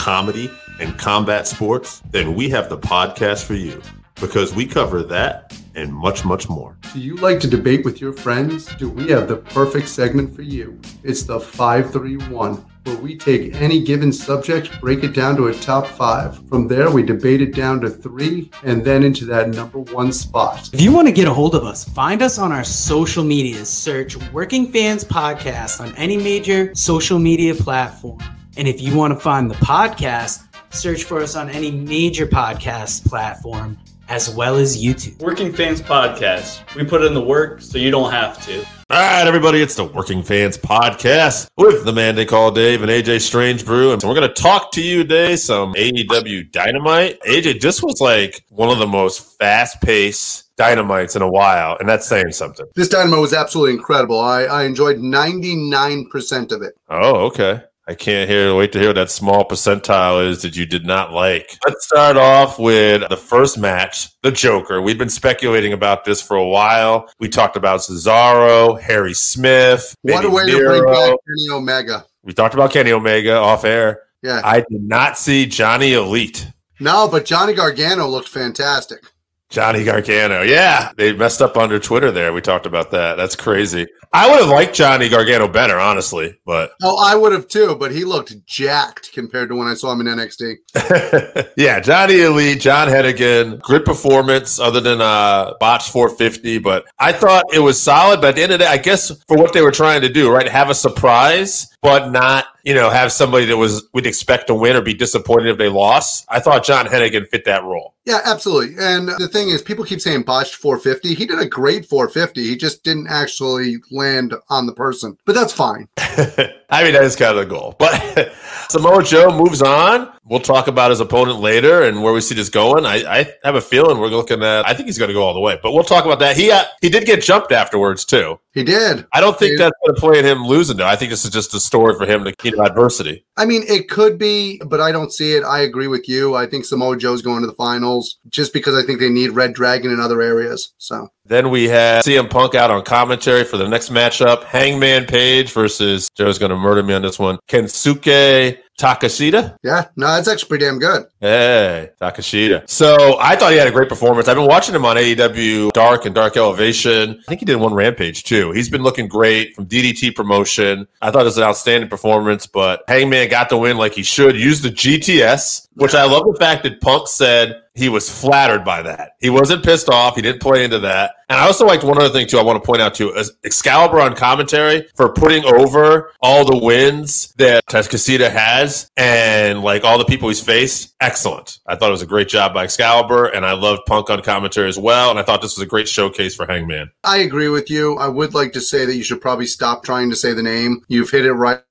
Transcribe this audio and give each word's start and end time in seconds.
comedy, 0.00 0.50
and 0.80 0.98
combat 0.98 1.46
sports? 1.46 2.00
Then 2.10 2.34
we 2.34 2.48
have 2.48 2.70
the 2.70 2.78
podcast 2.78 3.44
for 3.44 3.52
you 3.52 3.82
because 4.14 4.54
we 4.54 4.66
cover 4.66 5.02
that 5.02 5.54
and 5.74 5.92
much, 5.92 6.24
much 6.24 6.48
more. 6.48 6.74
Do 6.94 7.00
you 7.00 7.16
like 7.16 7.38
to 7.40 7.46
debate 7.46 7.84
with 7.84 8.00
your 8.00 8.14
friends? 8.14 8.64
Do 8.76 8.88
we 8.88 9.10
have 9.10 9.28
the 9.28 9.36
perfect 9.36 9.88
segment 9.88 10.34
for 10.34 10.40
you? 10.40 10.80
It's 11.04 11.24
the 11.24 11.38
531, 11.38 12.64
where 12.84 12.96
we 12.96 13.14
take 13.14 13.54
any 13.56 13.84
given 13.84 14.10
subject, 14.10 14.80
break 14.80 15.04
it 15.04 15.12
down 15.12 15.36
to 15.36 15.48
a 15.48 15.54
top 15.54 15.86
five. 15.86 16.48
From 16.48 16.66
there, 16.66 16.90
we 16.90 17.02
debate 17.02 17.42
it 17.42 17.54
down 17.54 17.82
to 17.82 17.90
three 17.90 18.50
and 18.64 18.82
then 18.82 19.04
into 19.04 19.26
that 19.26 19.50
number 19.50 19.80
one 19.80 20.14
spot. 20.14 20.70
If 20.72 20.80
you 20.80 20.92
want 20.92 21.08
to 21.08 21.12
get 21.12 21.28
a 21.28 21.34
hold 21.34 21.54
of 21.54 21.64
us, 21.64 21.84
find 21.84 22.22
us 22.22 22.38
on 22.38 22.52
our 22.52 22.64
social 22.64 23.22
media. 23.22 23.66
Search 23.66 24.16
Working 24.32 24.72
Fans 24.72 25.04
Podcast 25.04 25.78
on 25.78 25.94
any 25.96 26.16
major 26.16 26.74
social 26.74 27.18
media 27.18 27.54
platform. 27.54 28.18
And 28.56 28.66
if 28.66 28.80
you 28.80 28.96
want 28.96 29.14
to 29.14 29.20
find 29.20 29.50
the 29.50 29.54
podcast, 29.56 30.46
search 30.74 31.04
for 31.04 31.20
us 31.20 31.36
on 31.36 31.48
any 31.50 31.70
major 31.70 32.26
podcast 32.26 33.08
platform 33.08 33.78
as 34.10 34.28
well 34.34 34.56
as 34.56 34.82
YouTube. 34.82 35.20
Working 35.20 35.52
Fans 35.52 35.80
Podcast. 35.80 36.74
We 36.74 36.84
put 36.84 37.02
in 37.02 37.14
the 37.14 37.22
work 37.22 37.60
so 37.60 37.78
you 37.78 37.92
don't 37.92 38.10
have 38.10 38.44
to. 38.46 38.58
All 38.90 38.98
right, 38.98 39.24
everybody, 39.24 39.62
it's 39.62 39.76
the 39.76 39.84
Working 39.84 40.24
Fans 40.24 40.58
Podcast 40.58 41.48
with 41.56 41.84
the 41.84 41.92
man 41.92 42.16
they 42.16 42.26
call 42.26 42.50
Dave 42.50 42.82
and 42.82 42.90
AJ 42.90 43.20
Strange 43.20 43.64
Brew. 43.64 43.92
And 43.92 44.02
we're 44.02 44.16
going 44.16 44.26
to 44.26 44.34
talk 44.34 44.72
to 44.72 44.82
you 44.82 45.04
today 45.04 45.36
some 45.36 45.74
AEW 45.74 46.50
Dynamite. 46.50 47.20
AJ, 47.20 47.60
this 47.60 47.84
was 47.84 48.00
like 48.00 48.44
one 48.48 48.68
of 48.68 48.80
the 48.80 48.86
most 48.86 49.38
fast 49.38 49.80
paced 49.80 50.56
dynamites 50.56 51.14
in 51.14 51.22
a 51.22 51.30
while, 51.30 51.76
and 51.78 51.88
that's 51.88 52.06
saying 52.06 52.32
something. 52.32 52.66
This 52.74 52.88
dynamo 52.88 53.20
was 53.20 53.32
absolutely 53.32 53.74
incredible. 53.74 54.18
I, 54.18 54.42
I 54.42 54.64
enjoyed 54.64 54.98
99% 54.98 56.52
of 56.52 56.62
it. 56.62 56.74
Oh, 56.88 57.26
okay. 57.26 57.62
I 57.90 57.94
can't 57.94 58.30
hear 58.30 58.54
wait 58.54 58.70
to 58.70 58.78
hear 58.78 58.90
what 58.90 58.94
that 58.94 59.10
small 59.10 59.44
percentile 59.44 60.24
is 60.24 60.42
that 60.42 60.54
you 60.54 60.64
did 60.64 60.86
not 60.86 61.12
like. 61.12 61.58
Let's 61.66 61.84
start 61.86 62.16
off 62.16 62.56
with 62.56 63.08
the 63.08 63.16
first 63.16 63.58
match, 63.58 64.10
the 64.22 64.30
Joker. 64.30 64.80
We've 64.80 64.96
been 64.96 65.10
speculating 65.10 65.72
about 65.72 66.04
this 66.04 66.22
for 66.22 66.36
a 66.36 66.46
while. 66.46 67.12
We 67.18 67.28
talked 67.28 67.56
about 67.56 67.80
Cesaro, 67.80 68.80
Harry 68.80 69.12
Smith. 69.12 69.96
What 70.02 70.24
a 70.24 70.30
way 70.30 70.46
to 70.46 70.56
bring 70.56 70.84
back 70.84 71.16
Kenny 71.26 71.50
Omega. 71.50 72.06
We 72.22 72.32
talked 72.32 72.54
about 72.54 72.70
Kenny 72.70 72.92
Omega 72.92 73.34
off 73.34 73.64
air. 73.64 74.02
Yeah. 74.22 74.40
I 74.44 74.60
did 74.60 74.84
not 74.84 75.18
see 75.18 75.46
Johnny 75.46 75.94
Elite. 75.94 76.46
No, 76.78 77.08
but 77.08 77.24
Johnny 77.24 77.54
Gargano 77.54 78.06
looked 78.06 78.28
fantastic. 78.28 79.02
Johnny 79.50 79.84
Gargano. 79.84 80.42
Yeah, 80.42 80.92
they 80.96 81.12
messed 81.12 81.42
up 81.42 81.56
under 81.56 81.78
Twitter 81.78 82.10
there. 82.10 82.32
We 82.32 82.40
talked 82.40 82.66
about 82.66 82.92
that. 82.92 83.16
That's 83.16 83.34
crazy. 83.34 83.86
I 84.12 84.28
would 84.28 84.40
have 84.40 84.48
liked 84.48 84.74
Johnny 84.74 85.08
Gargano 85.08 85.46
better, 85.46 85.78
honestly, 85.78 86.36
but 86.44 86.72
Oh, 86.82 86.98
I 87.04 87.14
would 87.14 87.32
have 87.32 87.46
too, 87.46 87.76
but 87.76 87.92
he 87.92 88.04
looked 88.04 88.44
jacked 88.46 89.12
compared 89.12 89.48
to 89.50 89.56
when 89.56 89.68
I 89.68 89.74
saw 89.74 89.92
him 89.92 90.00
in 90.00 90.06
NXT. 90.08 91.50
yeah, 91.56 91.78
Johnny 91.78 92.20
Elite, 92.20 92.60
John 92.60 92.88
Hennigan, 92.88 93.60
good 93.62 93.84
performance 93.84 94.58
other 94.58 94.80
than 94.80 95.00
uh 95.00 95.54
botch 95.60 95.90
450, 95.90 96.58
but 96.58 96.86
I 96.98 97.12
thought 97.12 97.44
it 97.52 97.60
was 97.60 97.80
solid. 97.80 98.20
But 98.20 98.30
at 98.30 98.34
the 98.36 98.42
end 98.42 98.52
of 98.52 98.58
the 98.58 98.64
day, 98.64 98.70
I 98.70 98.78
guess 98.78 99.12
for 99.28 99.36
what 99.36 99.52
they 99.52 99.62
were 99.62 99.70
trying 99.72 100.00
to 100.02 100.08
do, 100.08 100.30
right, 100.30 100.48
have 100.48 100.70
a 100.70 100.74
surprise, 100.74 101.68
but 101.82 102.10
not 102.10 102.46
you 102.62 102.74
know 102.74 102.90
have 102.90 103.12
somebody 103.12 103.44
that 103.46 103.56
was 103.56 103.88
would 103.92 104.06
expect 104.06 104.46
to 104.48 104.54
win 104.54 104.76
or 104.76 104.82
be 104.82 104.94
disappointed 104.94 105.48
if 105.48 105.58
they 105.58 105.68
lost. 105.68 106.26
I 106.28 106.40
thought 106.40 106.64
John 106.64 106.86
Hennigan 106.86 107.28
fit 107.28 107.44
that 107.44 107.64
role. 107.64 107.94
Yeah, 108.04 108.20
absolutely. 108.24 108.76
And 108.82 109.08
the 109.08 109.28
thing 109.28 109.50
is, 109.50 109.62
people 109.62 109.84
keep 109.84 110.00
saying 110.00 110.22
botched 110.22 110.56
450. 110.56 111.14
He 111.14 111.26
did 111.26 111.38
a 111.38 111.46
great 111.46 111.86
450. 111.86 112.42
He 112.42 112.56
just 112.56 112.82
didn't 112.82 113.06
actually 113.08 113.76
land 113.90 114.34
on 114.48 114.66
the 114.66 114.72
person, 114.72 115.16
but 115.26 115.34
that's 115.34 115.52
fine. 115.52 115.88
I 116.70 116.84
mean, 116.84 116.92
that 116.92 117.04
is 117.04 117.16
kind 117.16 117.36
of 117.36 117.48
the 117.48 117.52
goal. 117.52 117.74
But 117.78 118.32
Samoa 118.70 119.02
Joe 119.02 119.36
moves 119.36 119.62
on. 119.62 120.12
We'll 120.24 120.38
talk 120.38 120.68
about 120.68 120.90
his 120.90 121.00
opponent 121.00 121.40
later 121.40 121.82
and 121.82 122.02
where 122.04 122.12
we 122.12 122.20
see 122.20 122.36
this 122.36 122.48
going. 122.48 122.86
I, 122.86 123.20
I 123.20 123.34
have 123.42 123.56
a 123.56 123.60
feeling 123.60 123.98
we're 123.98 124.06
looking 124.08 124.44
at. 124.44 124.66
I 124.68 124.74
think 124.74 124.86
he's 124.86 124.96
going 124.96 125.08
to 125.08 125.14
go 125.14 125.24
all 125.24 125.34
the 125.34 125.40
way, 125.40 125.58
but 125.60 125.72
we'll 125.72 125.82
talk 125.82 126.04
about 126.04 126.20
that. 126.20 126.36
He 126.36 126.52
uh, 126.52 126.62
he 126.80 126.88
did 126.88 127.04
get 127.04 127.22
jumped 127.22 127.50
afterwards 127.50 128.04
too. 128.04 128.38
He 128.52 128.62
did. 128.62 129.06
I 129.12 129.20
don't 129.20 129.36
think 129.36 129.52
Dude. 129.52 129.60
that's 129.60 129.76
going 129.84 129.94
to 129.96 130.00
play 130.00 130.18
in 130.20 130.24
him 130.24 130.46
losing. 130.46 130.76
Though 130.76 130.86
I 130.86 130.94
think 130.94 131.10
this 131.10 131.24
is 131.24 131.30
just 131.32 131.52
a 131.54 131.60
story 131.60 131.96
for 131.96 132.06
him 132.06 132.22
to 132.24 132.32
keep 132.36 132.54
adversity. 132.58 133.24
I 133.40 133.46
mean, 133.46 133.62
it 133.66 133.88
could 133.88 134.18
be, 134.18 134.60
but 134.66 134.82
I 134.82 134.92
don't 134.92 135.10
see 135.10 135.32
it. 135.32 135.44
I 135.44 135.60
agree 135.60 135.86
with 135.86 136.06
you. 136.06 136.34
I 136.34 136.44
think 136.44 136.66
Samoa 136.66 136.98
Joe's 136.98 137.22
going 137.22 137.40
to 137.40 137.46
the 137.46 137.54
finals 137.54 138.18
just 138.28 138.52
because 138.52 138.76
I 138.76 138.86
think 138.86 139.00
they 139.00 139.08
need 139.08 139.30
Red 139.30 139.54
Dragon 139.54 139.90
in 139.90 139.98
other 139.98 140.20
areas. 140.20 140.74
So 140.76 141.08
Then 141.24 141.48
we 141.48 141.66
had 141.66 142.04
CM 142.04 142.28
Punk 142.28 142.54
out 142.54 142.70
on 142.70 142.84
commentary 142.84 143.44
for 143.44 143.56
the 143.56 143.66
next 143.66 143.88
matchup: 143.88 144.44
Hangman 144.44 145.06
Page 145.06 145.52
versus 145.52 146.10
Joe's 146.14 146.38
going 146.38 146.50
to 146.50 146.56
murder 146.56 146.82
me 146.82 146.92
on 146.92 147.00
this 147.00 147.18
one. 147.18 147.38
Kensuke 147.48 148.58
Takashita. 148.80 149.56
yeah, 149.62 149.88
no, 149.96 150.06
that's 150.08 150.26
actually 150.26 150.48
pretty 150.48 150.64
damn 150.64 150.78
good. 150.78 151.04
Hey, 151.20 151.90
Takashita. 152.00 152.68
So 152.68 153.18
I 153.20 153.36
thought 153.36 153.52
he 153.52 153.58
had 153.58 153.68
a 153.68 153.70
great 153.70 153.88
performance. 153.90 154.26
I've 154.26 154.36
been 154.36 154.46
watching 154.46 154.74
him 154.74 154.84
on 154.86 154.96
AEW 154.96 155.72
Dark 155.72 156.06
and 156.06 156.14
Dark 156.14 156.36
Elevation. 156.36 157.20
I 157.20 157.22
think 157.28 157.40
he 157.40 157.44
did 157.46 157.56
one 157.56 157.74
Rampage 157.74 158.24
too. 158.24 158.52
He's 158.52 158.70
been 158.70 158.82
looking 158.82 159.06
great 159.06 159.54
from 159.54 159.66
DDT 159.66 160.14
promotion. 160.14 160.88
I 161.02 161.10
thought 161.10 161.22
it 161.22 161.24
was 161.26 161.36
an 161.36 161.44
outstanding 161.44 161.90
performance, 161.90 162.46
but 162.46 162.82
Hangman 162.88 163.28
got 163.28 163.50
the 163.50 163.58
win 163.58 163.76
like 163.76 163.92
he 163.92 164.02
should. 164.02 164.34
Used 164.34 164.62
the 164.62 164.70
GTS, 164.70 165.68
which 165.74 165.94
I 165.94 166.04
love 166.04 166.24
the 166.24 166.38
fact 166.38 166.62
that 166.64 166.80
Punk 166.80 167.08
said 167.08 167.62
he 167.74 167.88
was 167.88 168.10
flattered 168.10 168.64
by 168.64 168.82
that. 168.82 169.12
He 169.20 169.30
wasn't 169.30 169.64
pissed 169.64 169.88
off. 169.88 170.16
He 170.16 170.22
didn't 170.22 170.42
play 170.42 170.64
into 170.64 170.80
that. 170.80 171.14
And 171.28 171.38
I 171.38 171.46
also 171.46 171.64
liked 171.64 171.84
one 171.84 171.98
other 171.98 172.10
thing 172.10 172.26
too. 172.26 172.38
I 172.38 172.42
want 172.42 172.62
to 172.62 172.66
point 172.66 172.82
out 172.82 172.94
too 172.94 173.12
is 173.12 173.32
Excalibur 173.44 174.00
on 174.00 174.16
commentary 174.16 174.88
for 174.96 175.12
putting 175.12 175.44
over 175.44 176.12
all 176.20 176.44
the 176.44 176.58
wins 176.58 177.32
that 177.38 177.64
Takashita 177.66 178.30
has 178.30 178.90
and 178.96 179.62
like 179.62 179.84
all 179.84 179.96
the 179.96 180.04
people 180.04 180.28
he's 180.28 180.40
faced. 180.40 180.94
Excellent. 181.00 181.60
I 181.66 181.76
thought 181.76 181.88
it 181.88 181.92
was 181.92 182.02
a 182.02 182.06
great 182.06 182.28
job 182.28 182.52
by 182.52 182.64
Excalibur, 182.64 183.26
and 183.26 183.46
I 183.46 183.52
loved 183.52 183.82
Punk 183.86 184.10
on 184.10 184.22
commentary 184.22 184.68
as 184.68 184.78
well. 184.78 185.10
And 185.10 185.18
I 185.18 185.22
thought 185.22 185.40
this 185.40 185.56
was 185.56 185.62
a 185.62 185.68
great 185.68 185.88
showcase 185.88 186.34
for 186.34 186.46
Hangman. 186.46 186.90
I 187.04 187.18
agree 187.18 187.48
with 187.48 187.70
you. 187.70 187.96
I 187.96 188.08
would 188.08 188.34
like 188.34 188.52
to 188.52 188.60
say 188.60 188.84
that 188.84 188.96
you 188.96 189.04
should 189.04 189.20
probably 189.20 189.46
stop 189.46 189.84
trying 189.84 190.10
to 190.10 190.16
say 190.16 190.34
the 190.34 190.42
name. 190.42 190.82
You've 190.88 191.10
hit 191.10 191.24
it 191.24 191.32
right, 191.32 191.62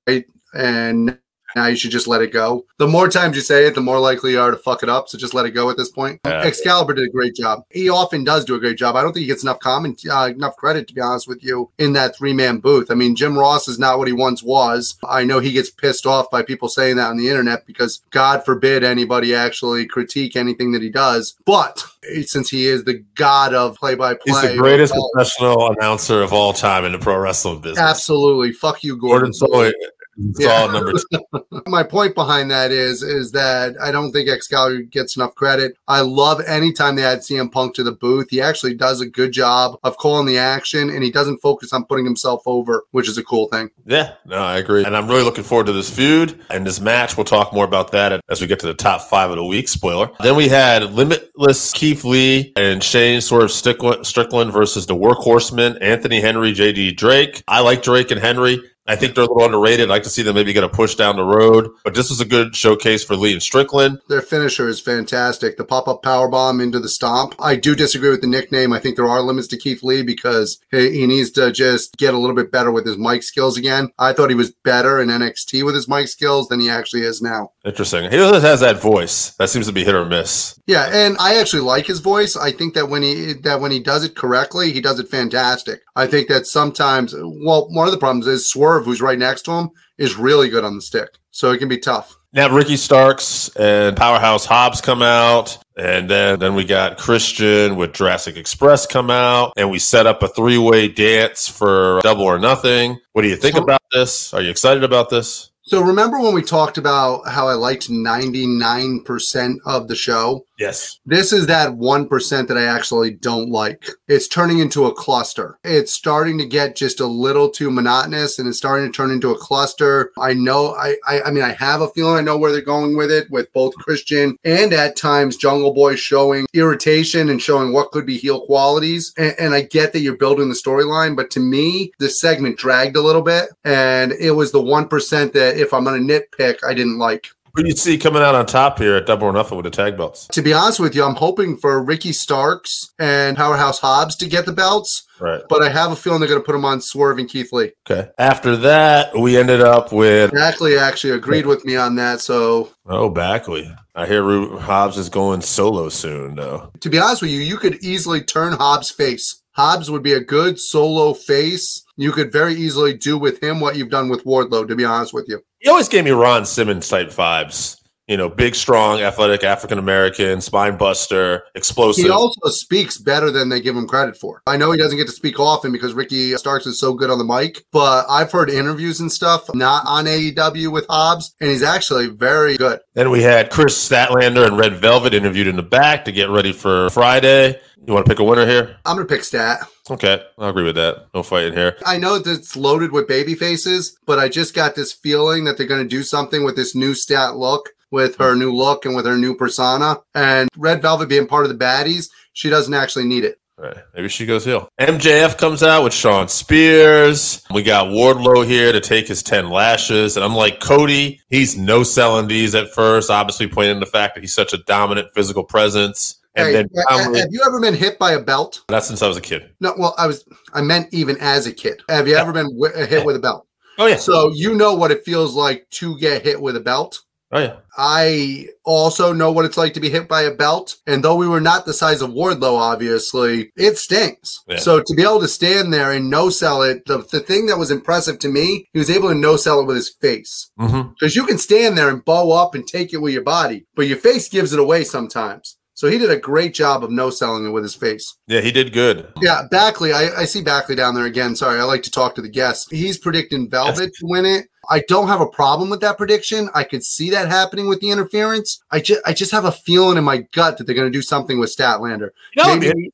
and 0.54 1.20
now 1.56 1.68
you 1.68 1.76
should 1.76 1.92
just 1.92 2.08
let 2.08 2.22
it 2.22 2.32
go. 2.32 2.66
The 2.78 2.88
more 2.88 3.10
times 3.10 3.36
you 3.36 3.42
say 3.42 3.66
it, 3.66 3.76
the 3.76 3.82
more 3.82 4.00
likely 4.00 4.32
you 4.32 4.40
are 4.40 4.52
to 4.52 4.58
fuck 4.58 4.84
it 4.84 4.90
up. 4.90 5.10
So 5.10 5.18
just 5.18 5.34
let 5.34 5.46
it 5.46 5.52
go 5.52 5.70
at 5.70 5.78
this 5.78 5.90
point. 5.90 6.20
Yeah. 6.26 6.42
Excalibur 6.44 6.94
did 6.94 7.08
a 7.08 7.12
great 7.12 7.36
job. 7.36 7.64
He 7.70 7.90
often 7.90 8.24
does 8.24 8.46
do 8.46 8.56
a 8.56 8.60
great 8.60 8.78
job. 8.78 8.96
I 8.96 9.02
don't 9.02 9.14
think 9.14 9.22
he 9.22 9.28
gets 9.28 9.44
enough 9.44 9.60
comment, 9.60 10.02
uh, 10.10 10.30
enough 10.36 10.56
credit, 10.56 10.88
to 10.88 10.94
be 10.94 11.02
honest 11.02 11.28
with 11.28 11.44
you, 11.44 11.72
in 11.78 11.94
that 11.94 12.16
three 12.16 12.34
man 12.34 12.60
booth. 12.60 12.92
I 12.92 12.96
mean, 12.96 13.16
Jim 13.16 13.38
Ross 13.38 13.68
is 13.68 13.80
not 13.80 13.98
what 13.98 14.08
he 14.08 14.14
once 14.14 14.44
was. 14.44 14.98
I 15.08 15.24
know 15.24 15.40
he 15.40 15.52
gets 15.52 15.70
pissed 15.70 16.06
off 16.06 16.30
by 16.30 16.44
people 16.44 16.70
saying 16.70 16.98
that 16.98 17.10
on 17.10 17.18
the 17.18 17.30
internet 17.30 17.66
because 17.66 18.02
God 18.12 18.46
forbid 18.46 18.84
anybody 18.84 19.34
actually 19.34 19.86
critique 19.86 20.36
anything 20.36 20.72
that 20.74 20.82
he 20.82 20.90
does. 20.90 21.36
But 21.46 21.84
since 22.26 22.50
he 22.50 22.68
is 22.68 22.84
the 22.84 23.04
god 23.16 23.54
of 23.54 23.76
play 23.76 23.96
by 23.96 24.14
play, 24.14 24.22
He's 24.26 24.42
the 24.42 24.58
greatest 24.58 24.94
professional 24.94 25.72
announcer 25.72 26.22
of 26.22 26.34
all 26.34 26.54
time 26.54 26.86
in 26.86 26.92
the 26.92 27.00
pro 27.00 27.18
wrestling 27.18 27.62
business. 27.62 27.80
Absolutely. 27.80 28.52
Fuck 28.54 28.84
you, 28.84 28.98
Gordon. 28.98 29.32
Gordon 29.32 29.90
Yeah. 30.38 30.48
solid 30.48 30.74
number 30.74 30.94
two. 30.94 31.62
My 31.68 31.84
point 31.84 32.16
behind 32.16 32.52
that 32.52 32.72
is 32.72 33.04
is 33.04 33.32
that 33.32 33.76
I 33.82 33.92
don't 33.92 34.12
think 34.12 34.30
Excalibur 34.30 34.82
gets 34.84 35.16
enough 35.16 35.36
credit. 35.36 35.78
I 35.88 36.02
love 36.02 36.42
anytime 36.42 36.96
they 36.96 37.04
add 37.04 37.20
CM 37.20 37.52
Punk 37.52 37.76
to 37.76 37.84
the 37.84 37.92
booth. 37.92 38.28
He 38.30 38.42
actually 38.42 38.76
does 38.76 39.02
a 39.02 39.06
good 39.06 39.32
job 39.32 39.78
of 39.84 39.98
calling 39.98 40.26
the 40.26 40.38
action 40.38 40.90
and 40.90 41.04
he 41.04 41.12
doesn't 41.12 41.40
focus 41.40 41.74
on 41.74 41.86
putting 41.86 42.06
himself 42.06 42.44
over, 42.46 42.84
which 42.92 43.08
is 43.08 43.18
a 43.18 43.24
cool 43.24 43.48
thing. 43.48 43.70
Yeah, 43.86 44.14
no, 44.26 44.38
I 44.38 44.58
agree. 44.58 44.84
And 44.84 44.96
I'm 44.96 45.08
really 45.08 45.24
looking 45.24 45.44
forward 45.44 45.68
to 45.68 45.74
this 45.74 45.90
feud 45.90 46.40
and 46.50 46.66
this 46.66 46.80
match. 46.80 47.18
We'll 47.18 47.26
talk 47.26 47.54
more 47.54 47.66
about 47.66 47.92
that 47.92 48.22
as 48.30 48.42
we 48.42 48.48
get 48.48 48.60
to 48.60 48.68
the 48.68 48.74
top 48.74 49.02
five 49.02 49.30
of 49.30 49.38
the 49.38 49.46
week. 49.46 49.68
Spoiler. 49.68 50.12
Then 50.20 50.36
we 50.36 50.48
had 50.48 50.92
Limitless 50.94 51.74
Keith 51.74 52.04
Lee 52.04 52.52
and 52.56 52.84
Shane 52.84 53.22
sort 53.22 53.44
of 53.44 53.52
Strickland, 53.52 54.06
Strickland 54.06 54.52
versus 54.52 54.86
the 54.86 54.96
Workhorsemen, 54.96 55.78
Anthony 55.82 56.20
Henry, 56.22 56.54
JD 56.54 56.98
Drake. 56.98 57.44
I 57.48 57.62
like 57.62 57.82
Drake 57.84 58.12
and 58.12 58.20
Henry. 58.20 58.60
I 58.90 58.96
think 58.96 59.14
they're 59.14 59.24
a 59.24 59.28
little 59.28 59.46
underrated. 59.46 59.82
I'd 59.82 59.94
like 59.94 60.04
to 60.04 60.10
see 60.10 60.24
them 60.24 60.34
maybe 60.34 60.52
get 60.52 60.64
a 60.64 60.70
push 60.70 60.96
down 60.96 61.16
the 61.16 61.24
road. 61.24 61.70
But 61.84 61.94
this 61.94 62.10
was 62.10 62.20
a 62.20 62.26
good 62.26 62.56
showcase 62.56 63.04
for 63.04 63.16
Lee 63.16 63.34
and 63.34 63.44
Strickland. 63.44 64.00
Their 64.10 64.22
finisher 64.22 64.68
is 64.68 64.82
fantastic. 64.82 65.58
The 65.58 65.64
pop 65.64 65.88
up 65.88 66.02
power 66.02 66.28
bomb 66.28 66.60
into 66.60 66.80
the 66.80 66.90
stomp. 66.90 67.36
I 67.40 67.56
do 67.56 67.76
disagree 67.76 68.10
with 68.10 68.22
the 68.22 68.28
nickname. 68.28 68.74
I 68.74 68.80
think 68.80 68.96
there 68.96 69.08
are 69.08 69.22
limits 69.22 69.48
to 69.50 69.58
Keith 69.58 69.84
Lee 69.84 70.02
because 70.02 70.60
he, 70.72 71.02
he 71.02 71.08
needs 71.08 71.30
to 71.32 71.52
just 71.52 71.98
get 71.98 72.16
a 72.16 72.18
little 72.18 72.36
bit 72.36 72.52
better 72.52 72.72
with 72.72 72.88
his 72.88 72.98
mic 72.98 73.22
skills 73.22 73.58
again. 73.58 73.92
I 74.00 74.12
thought 74.12 74.32
he 74.32 74.36
was 74.36 74.52
better 74.52 75.00
in 75.00 75.10
NXT 75.10 75.64
with 75.64 75.76
his 75.76 75.88
mic 75.88 76.08
skills 76.08 76.48
than 76.48 76.60
he 76.60 76.68
actually 76.68 77.04
is 77.04 77.22
now. 77.22 77.52
Interesting. 77.64 78.10
He 78.10 78.18
has 78.18 78.62
that 78.62 78.82
voice. 78.82 79.32
That 79.36 79.50
seems 79.50 79.68
to 79.68 79.74
be 79.74 79.84
hit 79.84 79.94
or 79.94 80.06
miss. 80.06 80.60
Yeah, 80.66 80.90
and 80.92 81.16
I 81.20 81.40
actually 81.40 81.62
like 81.62 81.86
his 81.86 82.00
voice. 82.00 82.36
I 82.36 82.52
think 82.52 82.74
that 82.74 82.90
when 82.90 83.04
he 83.04 83.34
that 83.44 83.60
when 83.60 83.72
he 83.72 83.80
does 83.80 84.04
it 84.04 84.16
correctly, 84.16 84.72
he 84.72 84.82
does 84.82 85.00
it 85.00 85.10
fantastic. 85.10 85.82
I 85.96 86.08
think 86.08 86.30
that 86.30 86.48
sometimes, 86.48 87.14
well, 87.14 87.68
one 87.70 87.88
of 87.88 87.92
the 87.92 87.98
problems 87.98 88.26
is 88.26 88.50
Swerve, 88.50 88.79
who's 88.86 89.02
right 89.02 89.18
next 89.20 89.44
to 89.44 89.52
him, 89.52 89.70
is 89.98 90.16
really 90.18 90.50
good 90.50 90.64
on 90.64 90.76
the 90.76 90.82
stick, 90.82 91.18
so 91.32 91.52
it 91.52 91.58
can 91.58 91.70
be 91.70 91.78
tough. 91.78 92.16
Now 92.32 92.54
Ricky 92.54 92.78
Starks 92.78 93.50
and 93.56 93.98
Powerhouse 93.98 94.46
Hobbs 94.46 94.82
come 94.82 95.02
out, 95.02 95.58
and 95.76 96.08
then 96.10 96.38
then 96.40 96.54
we 96.54 96.64
got 96.64 96.98
Christian 96.98 97.76
with 97.76 97.94
Jurassic 97.94 98.38
Express 98.38 98.86
come 98.86 99.10
out, 99.10 99.54
and 99.58 99.72
we 99.72 99.80
set 99.80 100.06
up 100.06 100.22
a 100.22 100.28
three 100.28 100.60
way 100.60 100.88
dance 100.88 101.48
for 101.48 102.00
Double 102.04 102.24
or 102.24 102.38
Nothing. 102.38 103.00
What 103.14 103.24
do 103.24 103.30
you 103.30 103.36
think 103.36 103.56
So- 103.56 103.64
about 103.64 103.82
this? 103.92 104.32
Are 104.34 104.42
you 104.42 104.52
excited 104.52 104.84
about 104.84 105.10
this? 105.10 105.50
So 105.64 105.82
remember 105.82 106.20
when 106.20 106.34
we 106.34 106.42
talked 106.42 106.80
about 106.80 107.28
how 107.28 107.48
I 107.48 107.54
liked 107.54 107.90
99% 107.92 109.58
of 109.66 109.88
the 109.88 109.96
show? 109.96 110.46
Yes. 110.60 111.00
This 111.06 111.32
is 111.32 111.48
that 111.48 111.72
1% 111.72 112.48
that 112.48 112.58
I 112.58 112.66
actually 112.66 113.12
don't 113.12 113.50
like. 113.50 113.88
It's 114.10 114.28
turning 114.28 114.60
into 114.60 114.86
a 114.86 114.94
cluster. 114.94 115.58
It's 115.64 115.94
starting 115.94 116.38
to 116.38 116.46
get 116.46 116.76
just 116.76 117.00
a 117.00 117.06
little 117.06 117.50
too 117.50 117.72
monotonous 117.72 118.38
and 118.38 118.48
it's 118.48 118.58
starting 118.58 118.92
to 118.92 118.96
turn 118.96 119.10
into 119.10 119.32
a 119.32 119.38
cluster. 119.38 120.12
I 120.20 120.34
know, 120.34 120.76
I, 120.76 120.98
I, 121.08 121.22
I 121.24 121.32
mean, 121.32 121.46
I 121.46 121.54
have 121.54 121.82
a 121.82 121.88
feeling 121.90 122.18
I 122.18 122.22
know 122.22 122.38
where 122.38 122.52
they're 122.52 122.62
going 122.62 122.98
with 122.98 123.10
it 123.10 123.32
with 123.32 123.52
both 123.54 123.74
Christian 123.76 124.38
and 124.44 124.74
at 124.74 124.98
times 124.98 125.38
Jungle 125.38 125.74
Boy 125.74 125.96
showing 125.96 126.46
irritation 126.54 127.30
and 127.30 127.42
showing 127.42 127.72
what 127.72 127.92
could 127.92 128.06
be 128.06 128.18
heel 128.18 128.46
qualities. 128.46 129.14
And, 129.18 129.36
and 129.40 129.54
I 129.54 129.62
get 129.62 129.94
that 129.94 130.02
you're 130.02 130.18
building 130.18 130.50
the 130.50 130.56
storyline, 130.56 131.16
but 131.16 131.32
to 131.32 131.40
me, 131.40 131.94
the 132.00 132.10
segment 132.10 132.58
dragged 132.58 132.98
a 132.98 133.02
little 133.02 133.22
bit 133.22 133.50
and 133.64 134.12
it 134.12 134.32
was 134.32 134.52
the 134.52 134.62
1% 134.62 135.32
that 135.32 135.58
if 135.58 135.74
I'm 135.74 135.86
going 135.86 136.06
to 136.06 136.14
nitpick, 136.14 136.58
I 136.68 136.74
didn't 136.74 136.98
like. 136.98 137.30
Who 137.56 137.64
do 137.64 137.70
you 137.70 137.76
see 137.76 137.98
coming 137.98 138.22
out 138.22 138.36
on 138.36 138.46
top 138.46 138.78
here 138.80 138.96
at 138.96 139.06
Double 139.06 139.28
or 139.28 139.34
Nothing 139.34 139.58
with 139.58 139.64
the 139.66 139.70
tag 139.72 139.98
belts? 139.98 140.28
To 140.34 140.42
be 140.42 140.54
honest 140.54 140.80
with 140.80 140.96
you, 140.96 141.04
I'm 141.04 141.16
hoping 141.16 141.58
for 141.58 141.84
Ricky 141.84 142.12
Starks 142.12 142.94
and 143.00 143.36
Powerhouse 143.38 143.80
Hobbs 143.80 144.16
to 144.18 144.28
get 144.28 144.46
the 144.46 144.52
belts, 144.54 145.06
Right. 145.20 145.42
but 145.50 145.62
I 145.64 145.70
have 145.70 145.92
a 145.92 145.96
feeling 145.96 146.20
they're 146.20 146.30
going 146.30 146.42
to 146.42 146.46
put 146.46 146.54
them 146.54 146.66
on 146.66 146.82
Swerve 146.82 147.18
and 147.20 147.28
Keith 147.30 147.52
Lee. 147.52 147.72
Okay. 147.90 148.10
After 148.18 148.56
that, 148.58 149.18
we 149.18 149.38
ended 149.38 149.62
up 149.62 149.92
with 149.92 150.32
Backley 150.32 150.78
actually 150.78 151.14
agreed 151.14 151.46
with 151.46 151.66
me 151.66 151.76
on 151.76 151.96
that. 151.96 152.22
So, 152.22 152.72
oh 152.88 153.10
Backley. 153.10 153.70
I 153.96 154.06
hear 154.06 154.24
Ru- 154.24 154.58
Hobbs 154.60 154.98
is 154.98 155.10
going 155.10 155.42
solo 155.42 155.90
soon, 155.90 156.36
though. 156.36 156.72
to 156.80 156.90
be 156.90 157.00
honest 157.00 157.22
with 157.22 157.32
you, 157.32 157.40
you 157.40 157.58
could 157.58 157.84
easily 157.84 158.22
turn 158.22 158.54
Hobbs' 158.54 158.92
face. 158.92 159.42
Hobbs 159.54 159.92
would 159.92 160.04
be 160.04 160.14
a 160.14 160.22
good 160.24 160.58
solo 160.58 161.14
face. 161.14 161.84
You 161.98 162.14
could 162.14 162.32
very 162.32 162.54
easily 162.54 162.94
do 162.94 163.18
with 163.18 163.44
him 163.44 163.60
what 163.60 163.76
you've 163.76 163.90
done 163.90 164.08
with 164.08 164.24
Wardlow, 164.24 164.68
to 164.70 164.76
be 164.76 164.86
honest 164.86 165.14
with 165.14 165.26
you. 165.28 165.42
He 165.60 165.68
always 165.68 165.90
gave 165.90 166.06
me 166.06 166.12
Ron 166.12 166.46
Simmons 166.46 166.88
type 166.88 167.10
vibes. 167.10 167.79
You 168.10 168.18
know, 168.18 168.28
big, 168.28 168.56
strong, 168.56 169.02
athletic, 169.02 169.44
African 169.44 169.78
American, 169.78 170.42
spine 170.42 170.78
buster, 170.78 171.44
explosive. 171.54 172.06
He 172.06 172.10
also 172.10 172.50
speaks 172.50 172.98
better 172.98 173.30
than 173.30 173.50
they 173.50 173.62
give 173.62 173.78
him 173.78 173.88
credit 173.88 174.18
for. 174.18 174.42
I 174.48 174.58
know 174.58 174.72
he 174.72 174.80
doesn't 174.80 174.98
get 174.98 175.06
to 175.06 175.14
speak 175.14 175.40
often 175.40 175.72
because 175.72 175.94
Ricky 175.94 176.36
Starks 176.36 176.66
is 176.66 176.80
so 176.80 176.96
good 176.96 177.12
on 177.12 177.20
the 177.20 177.24
mic, 177.24 177.66
but 177.72 178.08
I've 178.10 178.32
heard 178.32 178.50
interviews 178.50 179.00
and 179.00 179.12
stuff 179.12 179.54
not 179.54 179.84
on 179.86 180.06
AEW 180.06 180.72
with 180.72 180.88
Hobbs, 180.90 181.36
and 181.40 181.52
he's 181.52 181.62
actually 181.62 182.08
very 182.08 182.58
good. 182.58 182.80
then 182.96 183.12
we 183.12 183.22
had 183.22 183.52
Kris 183.52 183.78
Statlander 183.78 184.48
and 184.48 184.58
Red 184.58 184.78
Velvet 184.78 185.14
interviewed 185.14 185.46
in 185.46 185.56
the 185.56 185.62
back 185.62 186.04
to 186.06 186.12
get 186.12 186.30
ready 186.30 186.52
for 186.52 186.90
Friday. 186.90 187.60
You 187.86 187.94
want 187.94 188.08
to 188.08 188.10
pick 188.10 188.20
a 188.20 188.24
winner 188.24 188.46
here? 188.46 188.78
I'm 188.86 188.96
gonna 188.96 189.08
pick 189.08 189.24
Stat. 189.24 189.60
Okay, 189.90 190.22
I'll 190.38 190.50
agree 190.50 190.64
with 190.64 190.76
that. 190.76 191.06
No 191.14 191.24
fighting 191.24 191.54
here. 191.54 191.78
I 191.86 191.98
know 191.98 192.18
that 192.18 192.32
it's 192.32 192.56
loaded 192.56 192.92
with 192.92 193.08
baby 193.08 193.36
faces, 193.36 193.98
but 194.06 194.18
I 194.18 194.30
just 194.30 194.54
got 194.54 194.76
this 194.76 194.92
feeling 194.92 195.44
that 195.44 195.58
they're 195.58 195.68
gonna 195.68 195.86
do 195.86 196.02
something 196.04 196.44
with 196.44 196.56
this 196.56 196.76
new 196.76 196.94
Stat 196.94 197.36
look, 197.36 197.70
with 197.92 198.16
her 198.18 198.36
new 198.36 198.54
look 198.54 198.86
and 198.86 198.96
with 198.96 199.06
her 199.06 199.18
new 199.18 199.36
persona. 199.36 199.98
And 200.16 200.50
Red 200.58 200.82
Velvet 200.82 201.10
being 201.10 201.28
part 201.28 201.46
of 201.46 201.50
the 201.52 201.64
baddies, 201.64 202.10
she 202.34 202.50
doesn't 202.50 202.74
actually 202.74 203.06
need 203.06 203.24
it. 203.24 203.40
Right, 203.58 203.76
maybe 203.94 204.08
she 204.08 204.26
goes 204.26 204.46
heel. 204.46 204.70
MJF 204.80 205.38
comes 205.38 205.64
out 205.64 205.84
with 205.84 205.94
Shawn 205.94 206.30
Spears. 206.30 207.44
We 207.54 207.62
got 207.64 207.88
Wardlow 207.88 208.46
here 208.46 208.72
to 208.72 208.80
take 208.80 209.08
his 209.08 209.22
10 209.22 209.50
lashes. 209.50 210.16
And 210.16 210.24
I'm 210.24 210.34
like, 210.36 210.60
Cody, 210.62 211.20
he's 211.30 211.58
no 211.58 211.84
selling 211.84 212.28
these 212.28 212.56
at 212.56 212.74
first, 212.74 213.10
obviously 213.10 213.48
pointing 213.48 213.76
to 213.76 213.80
the 213.82 213.92
fact 213.92 214.16
that 214.16 214.22
he's 214.22 214.34
such 214.34 214.54
a 214.54 214.60
dominant 214.60 215.10
physical 215.14 215.44
presence. 215.44 216.20
And 216.36 216.48
Hey, 216.48 216.54
then 216.54 216.70
ha- 216.78 216.98
finally- 217.00 217.20
have 217.20 217.30
you 217.32 217.42
ever 217.46 217.60
been 217.60 217.74
hit 217.74 218.00
by 218.00 218.12
a 218.14 218.22
belt? 218.22 218.62
that's 218.70 218.88
since 218.88 219.02
I 219.02 219.08
was 219.10 219.18
a 219.18 219.22
kid. 219.22 219.50
No, 219.60 219.74
well, 219.78 219.94
I 219.98 220.08
was. 220.08 220.24
I 220.54 220.62
meant 220.62 220.88
even 220.94 221.18
as 221.20 221.48
a 221.48 221.52
kid. 221.52 221.82
Have 221.90 222.08
you 222.08 222.16
ever 222.16 222.32
been 222.32 222.48
hit 222.88 223.04
with 223.06 223.16
a 223.16 223.20
belt? 223.20 223.46
Oh, 223.78 223.88
yeah. 223.88 223.96
So 223.98 224.32
you 224.34 224.54
know 224.56 224.74
what 224.76 224.92
it 224.92 225.04
feels 225.04 225.36
like 225.36 225.68
to 225.72 225.98
get 226.00 226.22
hit 226.24 226.40
with 226.42 226.56
a 226.56 226.60
belt. 226.60 227.00
Oh, 227.32 227.40
yeah. 227.40 227.58
I 227.78 228.48
also 228.66 229.14
know 229.14 229.32
what 229.32 229.46
it's 229.46 229.58
like 229.58 229.74
to 229.76 229.80
be 229.80 229.90
hit 229.90 230.08
by 230.08 230.24
a 230.24 230.34
belt. 230.34 230.78
And 230.88 231.04
though 231.04 231.16
we 231.16 231.28
were 231.28 231.40
not 231.40 231.66
the 231.66 231.74
size 231.74 232.02
of 232.02 232.10
Wardlow, 232.10 232.58
obviously, 232.58 233.52
it 233.56 233.78
stings. 233.78 234.40
Yeah. 234.48 234.58
So 234.58 234.80
to 234.80 234.94
be 234.96 235.04
able 235.04 235.20
to 235.20 235.28
stand 235.28 235.72
there 235.72 235.92
and 235.92 236.10
no 236.10 236.30
sell 236.30 236.64
it, 236.64 236.86
the, 236.86 237.06
the 237.12 237.20
thing 237.20 237.46
that 237.46 237.58
was 237.58 237.72
impressive 237.72 238.18
to 238.20 238.30
me, 238.30 238.68
he 238.74 238.80
was 238.80 238.90
able 238.90 239.10
to 239.10 239.16
no 239.16 239.36
sell 239.36 239.60
it 239.60 239.66
with 239.66 239.76
his 239.76 239.96
face. 240.02 240.52
Mm-hmm. 240.60 240.90
Because 241.00 241.16
you 241.16 241.26
can 241.26 241.38
stand 241.38 241.78
there 241.78 241.90
and 241.90 242.04
bow 242.04 242.32
up 242.32 242.56
and 242.56 242.68
take 242.68 242.94
it 242.94 243.02
with 243.02 243.14
your 243.14 243.24
body, 243.24 243.68
but 243.76 243.88
your 243.88 243.98
face 243.98 244.28
gives 244.28 244.52
it 244.52 244.60
away 244.60 244.84
sometimes. 244.84 245.58
So 245.76 245.88
he 245.88 245.98
did 245.98 246.12
a 246.12 246.18
great 246.18 246.54
job 246.54 246.84
of 246.84 246.92
no 246.92 247.10
selling 247.10 247.46
it 247.46 247.52
with 247.52 247.64
his 247.64 247.74
face. 247.74 248.18
Yeah, 248.28 248.42
he 248.42 248.52
did 248.52 248.74
good. 248.74 249.14
Yeah, 249.22 249.44
Backley. 249.50 249.94
I, 249.94 250.10
I 250.10 250.26
see 250.26 250.42
Backley 250.42 250.76
down 250.76 250.94
there 250.94 251.06
again. 251.06 251.38
Sorry, 251.38 251.58
I 251.58 251.64
like 251.64 251.84
to 251.84 251.92
talk 251.92 252.16
to 252.16 252.22
the 252.22 252.28
guests. 252.28 252.70
He's 252.70 252.98
predicting 252.98 253.50
Velvet 253.50 253.94
to 253.94 254.06
win 254.06 254.26
it. 254.26 254.48
I 254.70 254.84
don't 254.88 255.08
have 255.08 255.22
a 255.22 255.28
problem 255.28 255.70
with 255.70 255.82
that 255.82 255.98
prediction. 255.98 256.50
I 256.54 256.64
could 256.64 256.84
see 256.84 257.10
that 257.10 257.28
happening 257.28 257.68
with 257.68 257.80
the 257.80 257.90
interference. 257.90 258.62
I 258.72 258.80
just 258.80 259.02
I 259.06 259.14
just 259.14 259.32
have 259.32 259.46
a 259.46 259.52
feeling 259.52 259.98
in 259.98 260.04
my 260.04 260.18
gut 260.32 260.58
that 260.58 260.66
they're 260.66 260.76
going 260.76 260.92
to 260.92 260.98
do 260.98 261.02
something 261.02 261.40
with 261.40 261.56
Statlander. 261.56 262.12
You 262.36 262.44
know, 262.44 262.56
Maybe-. 262.56 262.92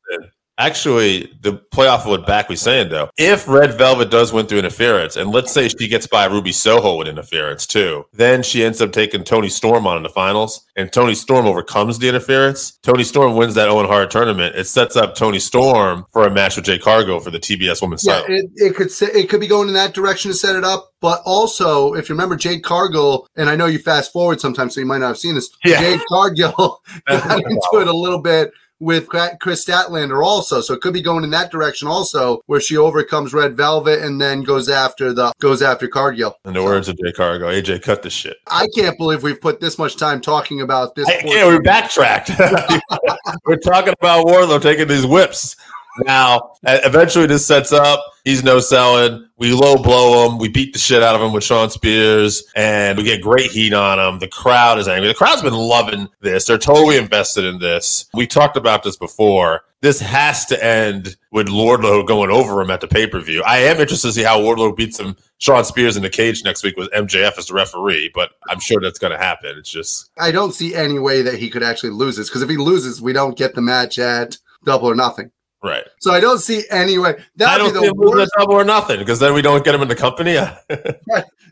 Actually, 0.57 1.33
the 1.41 1.53
playoff 1.73 2.01
of 2.01 2.07
what 2.07 2.25
Back 2.25 2.47
was 2.47 2.61
saying 2.61 2.89
though, 2.89 3.09
if 3.17 3.47
Red 3.47 3.77
Velvet 3.77 4.09
does 4.09 4.31
win 4.31 4.45
through 4.45 4.59
interference, 4.59 5.17
and 5.17 5.29
let's 5.31 5.51
say 5.51 5.67
she 5.67 5.87
gets 5.87 6.07
by 6.07 6.25
Ruby 6.25 6.53
Soho 6.53 6.97
with 6.97 7.07
interference 7.09 7.67
too, 7.67 8.05
then 8.13 8.41
she 8.41 8.63
ends 8.63 8.81
up 8.81 8.93
taking 8.93 9.23
Toni 9.25 9.49
Storm 9.49 9.85
on 9.85 9.97
in 9.97 10.03
the 10.03 10.09
finals, 10.09 10.65
and 10.77 10.91
Toni 10.91 11.13
Storm 11.13 11.45
overcomes 11.45 11.99
the 11.99 12.07
interference. 12.07 12.77
Toni 12.83 13.03
Storm 13.03 13.35
wins 13.35 13.55
that 13.55 13.67
Owen 13.67 13.85
Hart 13.85 14.09
tournament. 14.11 14.55
It 14.55 14.65
sets 14.65 14.95
up 14.95 15.15
Toni 15.15 15.39
Storm 15.39 16.05
for 16.13 16.25
a 16.25 16.31
match 16.31 16.55
with 16.55 16.65
Jade 16.65 16.81
Cargill 16.81 17.19
for 17.19 17.31
the 17.31 17.39
TBS 17.39 17.81
Women's 17.81 18.05
Yeah, 18.05 18.21
title. 18.21 18.35
it, 18.35 18.45
it 18.55 18.75
could 18.75 18.89
it 19.01 19.29
could 19.29 19.41
be 19.41 19.47
going 19.47 19.67
in 19.67 19.73
that 19.73 19.93
direction 19.93 20.31
to 20.31 20.37
set 20.37 20.55
it 20.55 20.63
up. 20.63 20.91
But 21.01 21.21
also, 21.25 21.93
if 21.93 22.07
you 22.09 22.15
remember 22.15 22.35
Jade 22.35 22.63
Cargill, 22.63 23.27
and 23.35 23.49
I 23.49 23.55
know 23.55 23.65
you 23.67 23.77
fast 23.77 24.11
forward 24.13 24.39
sometimes, 24.39 24.73
so 24.73 24.79
you 24.79 24.85
might 24.87 24.99
not 24.99 25.07
have 25.09 25.17
seen 25.17 25.35
this. 25.35 25.49
Yeah. 25.65 25.81
Jade 25.81 25.99
Cargill 26.07 26.81
got 27.07 27.41
into 27.41 27.69
it 27.81 27.87
a 27.87 27.95
little 27.95 28.19
bit 28.21 28.51
with 28.79 29.07
Kris 29.07 29.65
Statlander 29.65 30.23
also, 30.23 30.61
so 30.61 30.73
it 30.73 30.81
could 30.81 30.93
be 30.93 31.01
going 31.01 31.23
in 31.23 31.29
that 31.31 31.51
direction 31.51 31.87
also, 31.87 32.41
where 32.45 32.59
she 32.59 32.77
overcomes 32.77 33.33
Red 33.33 33.55
Velvet 33.55 34.01
and 34.01 34.19
then 34.19 34.43
goes 34.43 34.69
after 34.69 35.13
the 35.13 35.31
goes 35.39 35.61
after 35.61 35.87
Cargill. 35.87 36.37
In 36.45 36.53
the 36.53 36.63
words 36.63 36.87
of 36.87 36.97
Jade 36.97 37.15
Cargill, 37.15 37.49
AJ 37.49 37.81
cut 37.81 38.01
the 38.01 38.09
shit. 38.09 38.37
I 38.47 38.67
can't 38.75 38.97
believe 38.97 39.23
we've 39.23 39.39
put 39.39 39.59
this 39.59 39.77
much 39.77 39.97
time 39.97 40.21
talking 40.21 40.61
about 40.61 40.95
this. 40.95 41.07
I, 41.07 41.21
yeah, 41.23 41.49
we 41.49 41.59
backtracked. 41.59 42.31
We're 43.45 43.57
talking 43.57 43.93
about 43.99 44.25
Wardlow 44.27 44.61
taking 44.61 44.87
these 44.87 45.05
whips. 45.05 45.55
Now, 46.03 46.51
eventually, 46.63 47.25
this 47.25 47.45
sets 47.45 47.71
up. 47.71 48.03
He's 48.25 48.43
no 48.43 48.59
selling. 48.59 49.27
We 49.37 49.53
low 49.53 49.75
blow 49.75 50.27
him. 50.27 50.39
We 50.39 50.49
beat 50.49 50.73
the 50.73 50.79
shit 50.79 51.03
out 51.03 51.15
of 51.15 51.21
him 51.21 51.31
with 51.31 51.43
Shawn 51.43 51.69
Spears, 51.69 52.43
and 52.55 52.97
we 52.97 53.03
get 53.03 53.21
great 53.21 53.51
heat 53.51 53.73
on 53.73 53.99
him. 53.99 54.19
The 54.19 54.27
crowd 54.27 54.79
is 54.79 54.87
angry. 54.87 55.07
The 55.07 55.13
crowd's 55.13 55.41
been 55.41 55.53
loving 55.53 56.09
this. 56.21 56.45
They're 56.45 56.57
totally 56.57 56.97
invested 56.97 57.45
in 57.45 57.59
this. 57.59 58.05
We 58.13 58.27
talked 58.27 58.57
about 58.57 58.83
this 58.83 58.97
before. 58.97 59.61
This 59.81 59.99
has 59.99 60.45
to 60.47 60.65
end 60.65 61.15
with 61.31 61.47
Wardlow 61.47 62.07
going 62.07 62.31
over 62.31 62.59
him 62.59 62.71
at 62.71 62.81
the 62.81 62.87
pay 62.87 63.05
per 63.05 63.19
view. 63.19 63.43
I 63.43 63.57
am 63.59 63.79
interested 63.79 64.07
to 64.07 64.13
see 64.13 64.23
how 64.23 64.39
Wardlow 64.39 64.75
beats 64.75 64.99
him, 64.99 65.15
Shawn 65.37 65.63
Spears 65.63 65.95
in 65.95 66.01
the 66.01 66.09
cage 66.09 66.43
next 66.43 66.63
week 66.63 66.75
with 66.75 66.91
MJF 66.91 67.37
as 67.37 67.47
the 67.47 67.53
referee, 67.53 68.09
but 68.15 68.31
I'm 68.49 68.59
sure 68.59 68.81
that's 68.81 68.97
going 68.97 69.13
to 69.13 69.23
happen. 69.23 69.55
It's 69.57 69.69
just 69.69 70.09
I 70.17 70.31
don't 70.31 70.53
see 70.53 70.73
any 70.73 70.97
way 70.97 71.21
that 71.21 71.37
he 71.37 71.49
could 71.49 71.61
actually 71.61 71.91
lose 71.91 72.17
this 72.17 72.29
because 72.29 72.41
if 72.41 72.49
he 72.49 72.57
loses, 72.57 73.01
we 73.01 73.13
don't 73.13 73.37
get 73.37 73.53
the 73.53 73.61
match 73.61 73.99
at 73.99 74.37
Double 74.63 74.89
or 74.89 74.95
Nothing. 74.95 75.31
Right. 75.65 75.83
So 75.99 76.11
I 76.11 76.19
don't 76.19 76.39
see 76.39 76.63
any 76.71 76.97
way. 76.97 77.15
That 77.35 77.61
would 77.61 77.73
be 77.73 77.87
the 77.87 77.93
worst. 77.93 78.31
double 78.37 78.53
or 78.53 78.63
nothing 78.63 78.99
because 78.99 79.19
then 79.19 79.33
we 79.33 79.41
don't 79.41 79.65
get 79.65 79.75
him 79.75 79.81
in 79.81 79.87
the 79.87 79.95
company. 79.95 80.37